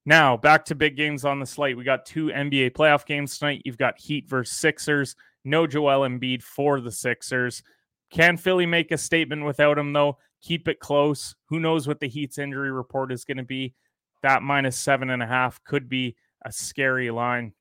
Now, 0.06 0.38
back 0.38 0.66
to 0.66 0.76
big 0.76 0.96
games 0.96 1.26
on 1.26 1.40
the 1.40 1.46
slate. 1.46 1.78
We 1.78 1.84
got 1.84 2.06
two 2.06 2.28
NBA 2.28 2.72
playoff 2.72 3.06
games 3.06 3.38
tonight. 3.38 3.62
You've 3.66 3.78
got 3.78 4.00
Heat 4.00 4.28
versus 4.28 4.58
Sixers. 4.58 5.16
No 5.44 5.68
Joel 5.68 6.08
Embiid 6.08 6.42
for 6.42 6.80
the 6.80 6.92
Sixers. 6.92 7.64
Can 8.10 8.38
Philly 8.38 8.66
make 8.66 8.92
a 8.92 8.98
statement 8.98 9.46
without 9.46 9.78
him, 9.78 9.94
though? 9.94 10.18
Keep 10.42 10.68
it 10.68 10.80
close. 10.80 11.36
Who 11.50 11.60
knows 11.60 11.88
what 11.88 12.00
the 12.00 12.08
Heat's 12.08 12.38
injury 12.38 12.72
report 12.72 13.12
is 13.12 13.26
going 13.26 13.38
to 13.38 13.44
be? 13.44 13.76
That 14.24 14.42
minus 14.42 14.78
seven 14.78 15.10
and 15.10 15.22
a 15.22 15.28
half 15.28 15.64
could 15.64 15.88
be 15.88 16.16
a 16.44 16.52
scary 16.52 17.12
line. 17.12 17.54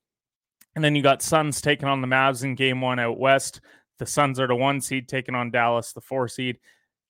And 0.75 0.85
then 0.85 0.95
you 0.95 1.03
got 1.03 1.23
Suns 1.23 1.61
taking 1.61 1.89
on 1.89 2.01
the 2.01 2.07
Mavs 2.07 2.45
in 2.45 2.55
game 2.55 2.81
one 2.81 2.99
out 2.99 3.19
west. 3.19 3.61
The 3.99 4.07
Suns 4.07 4.39
are 4.41 4.47
the 4.47 4.55
one 4.55 4.81
seed 4.81 5.09
taking 5.09 5.35
on 5.35 5.51
Dallas, 5.51 5.93
the 5.93 6.01
four 6.01 6.29
seed. 6.29 6.59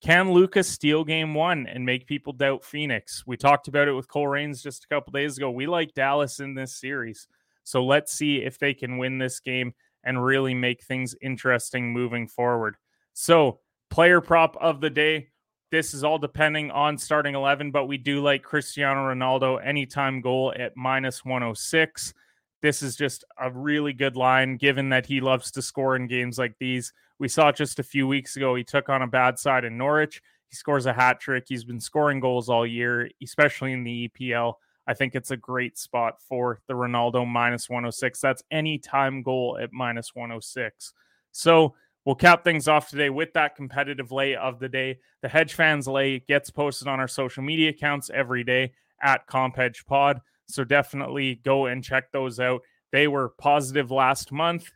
Can 0.02 0.32
Lucas 0.32 0.68
steal 0.68 1.04
game 1.04 1.34
one 1.34 1.66
and 1.66 1.84
make 1.84 2.06
people 2.06 2.32
doubt 2.32 2.64
Phoenix? 2.64 3.24
We 3.26 3.36
talked 3.36 3.68
about 3.68 3.88
it 3.88 3.92
with 3.92 4.08
Cole 4.08 4.28
Raines 4.28 4.62
just 4.62 4.84
a 4.84 4.88
couple 4.88 5.12
days 5.12 5.36
ago. 5.36 5.50
We 5.50 5.66
like 5.66 5.92
Dallas 5.94 6.40
in 6.40 6.54
this 6.54 6.76
series. 6.76 7.26
So 7.64 7.84
let's 7.84 8.12
see 8.12 8.38
if 8.38 8.58
they 8.58 8.74
can 8.74 8.98
win 8.98 9.18
this 9.18 9.40
game 9.40 9.74
and 10.04 10.24
really 10.24 10.54
make 10.54 10.82
things 10.84 11.14
interesting 11.20 11.92
moving 11.92 12.28
forward. 12.28 12.76
So, 13.12 13.60
player 13.90 14.20
prop 14.20 14.56
of 14.60 14.80
the 14.80 14.90
day. 14.90 15.28
This 15.70 15.92
is 15.92 16.02
all 16.02 16.18
depending 16.18 16.70
on 16.70 16.96
starting 16.96 17.34
11, 17.34 17.72
but 17.72 17.86
we 17.86 17.98
do 17.98 18.22
like 18.22 18.42
Cristiano 18.42 19.12
Ronaldo 19.12 19.60
anytime 19.62 20.22
goal 20.22 20.54
at 20.56 20.76
minus 20.76 21.24
106 21.26 22.14
this 22.60 22.82
is 22.82 22.96
just 22.96 23.24
a 23.40 23.50
really 23.50 23.92
good 23.92 24.16
line 24.16 24.56
given 24.56 24.88
that 24.90 25.06
he 25.06 25.20
loves 25.20 25.50
to 25.52 25.62
score 25.62 25.96
in 25.96 26.06
games 26.06 26.38
like 26.38 26.56
these. 26.58 26.92
We 27.18 27.28
saw 27.28 27.52
just 27.52 27.78
a 27.78 27.84
few 27.84 28.06
weeks 28.06 28.36
ago. 28.36 28.54
He 28.54 28.64
took 28.64 28.88
on 28.88 29.02
a 29.02 29.06
bad 29.06 29.38
side 29.38 29.64
in 29.64 29.76
Norwich. 29.76 30.22
He 30.48 30.56
scores 30.56 30.86
a 30.86 30.92
hat 30.92 31.20
trick. 31.20 31.44
He's 31.48 31.64
been 31.64 31.80
scoring 31.80 32.20
goals 32.20 32.48
all 32.48 32.66
year, 32.66 33.10
especially 33.22 33.72
in 33.72 33.84
the 33.84 34.08
EPL. 34.08 34.54
I 34.86 34.94
think 34.94 35.14
it's 35.14 35.30
a 35.30 35.36
great 35.36 35.76
spot 35.76 36.14
for 36.22 36.60
the 36.66 36.74
Ronaldo 36.74 37.26
minus 37.26 37.68
106. 37.68 38.20
That's 38.20 38.42
any 38.50 38.78
time 38.78 39.22
goal 39.22 39.58
at 39.60 39.72
minus 39.72 40.14
106. 40.14 40.94
So 41.30 41.74
we'll 42.06 42.14
cap 42.14 42.42
things 42.42 42.68
off 42.68 42.88
today 42.88 43.10
with 43.10 43.34
that 43.34 43.54
competitive 43.54 44.10
lay 44.10 44.34
of 44.34 44.58
the 44.58 44.68
day. 44.68 44.98
The 45.20 45.28
Hedge 45.28 45.52
Fans 45.52 45.86
lay 45.86 46.20
gets 46.20 46.50
posted 46.50 46.88
on 46.88 47.00
our 47.00 47.08
social 47.08 47.42
media 47.42 47.68
accounts 47.68 48.10
every 48.12 48.44
day 48.44 48.72
at 49.02 49.28
CompEdge 49.28 49.84
Pod. 49.84 50.20
So 50.48 50.64
definitely 50.64 51.36
go 51.36 51.66
and 51.66 51.84
check 51.84 52.10
those 52.10 52.40
out. 52.40 52.62
They 52.90 53.06
were 53.06 53.30
positive 53.38 53.90
last 53.90 54.32
month, 54.32 54.70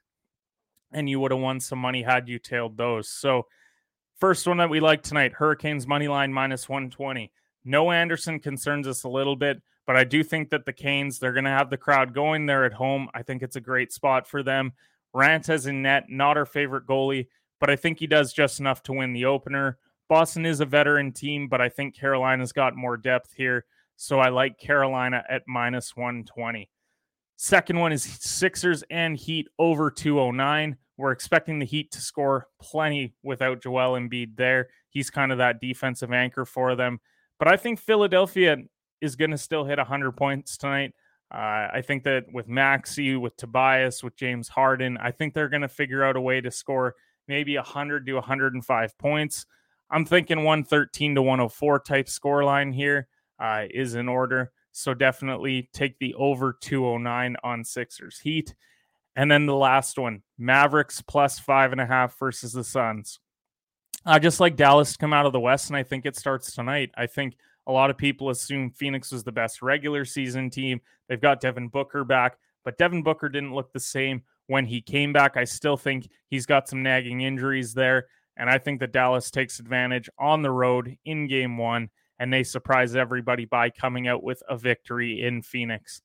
and 0.92 1.08
you 1.08 1.18
would 1.20 1.30
have 1.30 1.40
won 1.40 1.61
some 1.61 1.78
money 1.78 2.02
had 2.02 2.28
you 2.28 2.38
tailed 2.38 2.76
those. 2.76 3.08
So, 3.08 3.46
first 4.20 4.46
one 4.46 4.58
that 4.58 4.70
we 4.70 4.80
like 4.80 5.02
tonight 5.02 5.32
Hurricanes 5.32 5.87
money 5.87 6.08
line 6.08 6.32
minus 6.32 6.68
120. 6.68 7.32
No 7.64 7.90
Andersen 7.90 8.38
concerns 8.38 8.87
us 8.87 9.04
a 9.04 9.08
little 9.08 9.37
bit, 9.37 9.62
but 9.87 9.96
I 9.96 10.04
do 10.04 10.22
think 10.22 10.50
that 10.50 10.66
the 10.66 10.72
Canes, 10.72 11.18
they're 11.18 11.32
going 11.32 11.44
to 11.44 11.50
have 11.50 11.70
the 11.70 11.76
crowd 11.76 12.12
going 12.12 12.46
there 12.46 12.64
at 12.64 12.72
home. 12.72 13.08
I 13.14 13.22
think 13.22 13.42
it's 13.42 13.56
a 13.56 13.61
great 13.61 13.92
spot 13.92 14.26
for 14.26 14.42
them. 14.42 14.72
Raanta 15.14 15.66
in 15.66 15.82
net, 15.82 16.06
not 16.08 16.37
our 16.37 16.46
favorite 16.46 16.87
goalie, 16.87 17.28
but 17.61 17.70
I 17.70 17.76
think 17.76 17.98
he 17.98 18.06
does 18.06 18.32
just 18.32 18.61
enough 18.61 18.82
to 18.85 18.92
win 18.92 19.12
the 19.12 19.26
opener. 19.26 19.78
Boston 20.08 20.44
is 20.44 20.61
a 20.61 20.66
veteran 20.66 21.12
team, 21.12 21.48
but 21.48 21.61
I 21.61 21.68
think 21.68 21.94
Carolina's 21.94 22.52
got 22.52 22.76
more 22.76 22.96
depth 22.96 23.32
here. 23.35 23.64
So 23.96 24.18
I 24.18 24.31
like 24.31 24.59
Carolina 24.59 25.24
at 25.28 25.42
minus 25.46 25.96
120. 25.96 26.68
Second 27.37 27.78
one 27.78 27.92
is 27.92 28.02
Sixers 28.02 28.85
and 28.90 29.16
Heat 29.16 29.48
over 29.59 29.90
209. 29.90 30.76
We're 30.96 31.12
expecting 31.12 31.59
the 31.59 31.66
Heat 31.66 31.90
to 31.92 32.00
score 32.00 32.46
plenty 32.61 33.14
without 33.22 33.62
Joel 33.62 33.98
Embiid 33.98 34.37
there. 34.37 34.68
He's 34.90 35.11
kind 35.11 35.33
of 35.33 35.38
that 35.38 35.61
defensive 35.61 36.12
anchor 36.12 36.44
for 36.44 36.76
them. 36.76 37.00
But 37.38 37.48
I 37.48 37.57
think 37.57 37.81
Philadelphia 37.81 38.59
is 39.00 39.16
going 39.16 39.33
to 39.33 39.38
still 39.38 39.64
hit 39.64 39.78
100 39.78 40.12
points 40.12 40.57
tonight. 40.57 40.94
Uh, 41.33 41.68
I 41.72 41.83
think 41.85 42.05
that 42.05 42.26
with 42.33 42.46
Maxey, 42.46 43.16
with 43.16 43.37
Tobias, 43.37 44.05
with 44.05 44.14
James 44.16 44.48
Harden, 44.48 44.98
I 44.98 45.11
think 45.11 45.35
they're 45.35 45.48
going 45.48 45.62
to 45.62 45.68
figure 45.68 46.05
out 46.05 46.14
a 46.14 46.20
way 46.20 46.40
to 46.40 46.50
score 46.50 46.94
maybe 47.26 47.57
100 47.57 48.07
to 48.07 48.14
105 48.14 48.98
points. 48.98 49.46
I'm 49.90 50.05
thinking 50.05 50.44
113 50.44 51.14
to 51.14 51.22
104 51.22 51.81
type 51.81 52.09
score 52.09 52.44
line 52.44 52.72
here 52.72 53.09
uh, 53.38 53.64
is 53.70 53.94
in 53.94 54.08
order. 54.08 54.52
So 54.72 54.94
definitely 54.94 55.68
take 55.72 55.98
the 55.98 56.14
over 56.14 56.56
209 56.60 57.36
on 57.44 57.64
Sixers 57.64 58.18
Heat. 58.18 58.54
And 59.14 59.30
then 59.30 59.46
the 59.46 59.54
last 59.54 59.98
one 59.98 60.22
Mavericks 60.38 61.02
plus 61.02 61.38
five 61.38 61.72
and 61.72 61.80
a 61.80 61.86
half 61.86 62.18
versus 62.18 62.52
the 62.52 62.64
Suns. 62.64 63.20
I 64.04 64.18
just 64.18 64.40
like 64.40 64.56
Dallas 64.56 64.92
to 64.92 64.98
come 64.98 65.12
out 65.12 65.26
of 65.26 65.32
the 65.32 65.40
West, 65.40 65.70
and 65.70 65.76
I 65.76 65.82
think 65.82 66.06
it 66.06 66.16
starts 66.16 66.52
tonight. 66.52 66.90
I 66.96 67.06
think 67.06 67.36
a 67.66 67.72
lot 67.72 67.90
of 67.90 67.96
people 67.96 68.30
assume 68.30 68.70
Phoenix 68.70 69.12
was 69.12 69.22
the 69.22 69.30
best 69.30 69.62
regular 69.62 70.04
season 70.04 70.50
team. 70.50 70.80
They've 71.08 71.20
got 71.20 71.40
Devin 71.40 71.68
Booker 71.68 72.02
back, 72.02 72.38
but 72.64 72.78
Devin 72.78 73.02
Booker 73.02 73.28
didn't 73.28 73.54
look 73.54 73.72
the 73.72 73.80
same 73.80 74.22
when 74.48 74.66
he 74.66 74.80
came 74.80 75.12
back. 75.12 75.36
I 75.36 75.44
still 75.44 75.76
think 75.76 76.08
he's 76.28 76.46
got 76.46 76.68
some 76.68 76.82
nagging 76.82 77.20
injuries 77.20 77.74
there. 77.74 78.06
And 78.36 78.48
I 78.50 78.58
think 78.58 78.80
that 78.80 78.92
Dallas 78.92 79.30
takes 79.30 79.60
advantage 79.60 80.08
on 80.18 80.42
the 80.42 80.50
road 80.50 80.96
in 81.04 81.28
game 81.28 81.58
one, 81.58 81.90
and 82.18 82.33
they 82.33 82.42
surprise 82.42 82.94
everybody 82.94 83.44
by 83.44 83.70
coming 83.70 84.09
out 84.09 84.22
with 84.22 84.42
a 84.48 84.57
victory 84.57 85.22
in 85.22 85.42
Phoenix. 85.42 86.03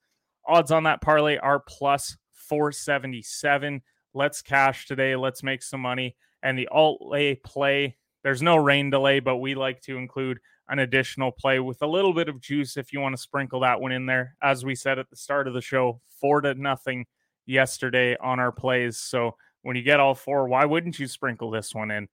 Odds 0.47 0.71
on 0.71 0.83
that 0.83 1.01
parlay 1.01 1.37
are 1.37 1.59
plus 1.59 2.17
477. 2.33 3.81
Let's 4.13 4.41
cash 4.41 4.87
today. 4.87 5.15
Let's 5.15 5.43
make 5.43 5.61
some 5.61 5.81
money. 5.81 6.15
And 6.41 6.57
the 6.57 6.67
alt 6.69 6.99
lay 7.01 7.35
play, 7.35 7.97
there's 8.23 8.41
no 8.41 8.55
rain 8.55 8.89
delay, 8.89 9.19
but 9.19 9.37
we 9.37 9.55
like 9.55 9.81
to 9.81 9.97
include 9.97 10.39
an 10.69 10.79
additional 10.79 11.31
play 11.31 11.59
with 11.59 11.81
a 11.81 11.87
little 11.87 12.13
bit 12.13 12.29
of 12.29 12.41
juice 12.41 12.77
if 12.77 12.91
you 12.91 12.99
want 12.99 13.15
to 13.15 13.21
sprinkle 13.21 13.61
that 13.61 13.79
one 13.79 13.91
in 13.91 14.05
there. 14.05 14.35
As 14.41 14.65
we 14.65 14.75
said 14.75 14.99
at 14.99 15.09
the 15.09 15.15
start 15.15 15.47
of 15.47 15.53
the 15.53 15.61
show, 15.61 16.01
four 16.19 16.41
to 16.41 16.53
nothing 16.55 17.05
yesterday 17.45 18.17
on 18.21 18.39
our 18.39 18.51
plays. 18.51 18.97
So 18.97 19.35
when 19.61 19.75
you 19.75 19.83
get 19.83 19.99
all 19.99 20.15
four, 20.15 20.47
why 20.47 20.65
wouldn't 20.65 20.99
you 20.99 21.07
sprinkle 21.07 21.51
this 21.51 21.73
one 21.73 21.91
in? 21.91 22.07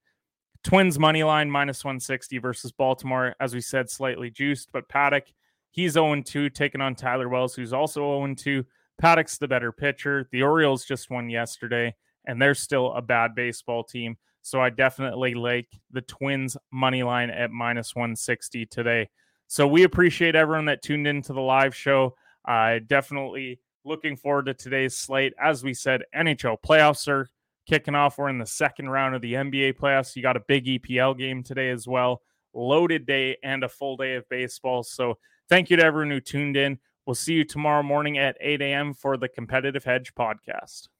Twins 0.65 0.97
money 0.97 1.23
line 1.23 1.49
minus 1.49 1.85
160 1.85 2.39
versus 2.39 2.71
Baltimore, 2.71 3.35
as 3.39 3.53
we 3.53 3.61
said, 3.61 3.87
slightly 3.87 4.31
juiced, 4.31 4.71
but 4.73 4.89
Paddack, 4.89 5.31
he's 5.69 5.91
0 5.91 6.23
2, 6.23 6.49
taking 6.49 6.81
on 6.81 6.95
Tyler 6.95 7.29
Wells, 7.29 7.53
who's 7.53 7.71
also 7.71 8.01
0 8.01 8.33
2. 8.33 8.65
Paddack's 8.99 9.37
the 9.37 9.47
better 9.47 9.71
pitcher. 9.71 10.27
The 10.31 10.41
Orioles 10.41 10.83
just 10.83 11.11
won 11.11 11.29
yesterday, 11.29 11.93
and 12.25 12.41
they're 12.41 12.55
still 12.55 12.93
a 12.93 13.01
bad 13.03 13.35
baseball 13.35 13.83
team. 13.83 14.17
So 14.41 14.59
I 14.59 14.71
definitely 14.71 15.35
like 15.35 15.67
the 15.91 16.01
Twins 16.01 16.57
money 16.71 17.03
line 17.03 17.29
at 17.29 17.51
minus 17.51 17.93
160 17.93 18.65
today. 18.65 19.07
So 19.45 19.67
we 19.67 19.83
appreciate 19.83 20.35
everyone 20.35 20.65
that 20.65 20.81
tuned 20.81 21.05
into 21.05 21.33
the 21.33 21.41
live 21.41 21.75
show. 21.75 22.15
I 22.43 22.77
uh, 22.77 22.79
definitely 22.87 23.59
looking 23.83 24.17
forward 24.17 24.47
to 24.47 24.55
today's 24.55 24.95
slate. 24.95 25.33
As 25.39 25.63
we 25.63 25.75
said, 25.75 26.05
NHL 26.15 26.57
playoffs 26.65 27.07
are 27.07 27.29
kicking 27.65 27.95
off. 27.95 28.17
We're 28.17 28.29
in 28.29 28.37
the 28.37 28.45
second 28.45 28.89
round 28.89 29.15
of 29.15 29.21
the 29.21 29.33
NBA 29.33 29.77
playoffs. 29.77 30.15
You 30.15 30.21
got 30.21 30.37
a 30.37 30.43
big 30.47 30.65
EPL 30.65 31.17
game 31.17 31.43
today 31.43 31.69
as 31.69 31.87
well. 31.87 32.21
Loaded 32.53 33.05
day 33.05 33.37
and 33.43 33.63
a 33.63 33.69
full 33.69 33.97
day 33.97 34.15
of 34.15 34.27
baseball. 34.29 34.83
So 34.83 35.17
thank 35.49 35.69
you 35.69 35.77
to 35.77 35.83
everyone 35.83 36.11
who 36.11 36.21
tuned 36.21 36.57
in. 36.57 36.79
We'll 37.05 37.15
see 37.15 37.33
you 37.33 37.43
tomorrow 37.43 37.83
morning 37.83 38.17
at 38.17 38.37
8 38.39 38.61
a.m. 38.61 38.93
for 38.93 39.17
the 39.17 39.27
Competitive 39.27 39.83
Hedge 39.83 40.13
podcast. 40.15 40.87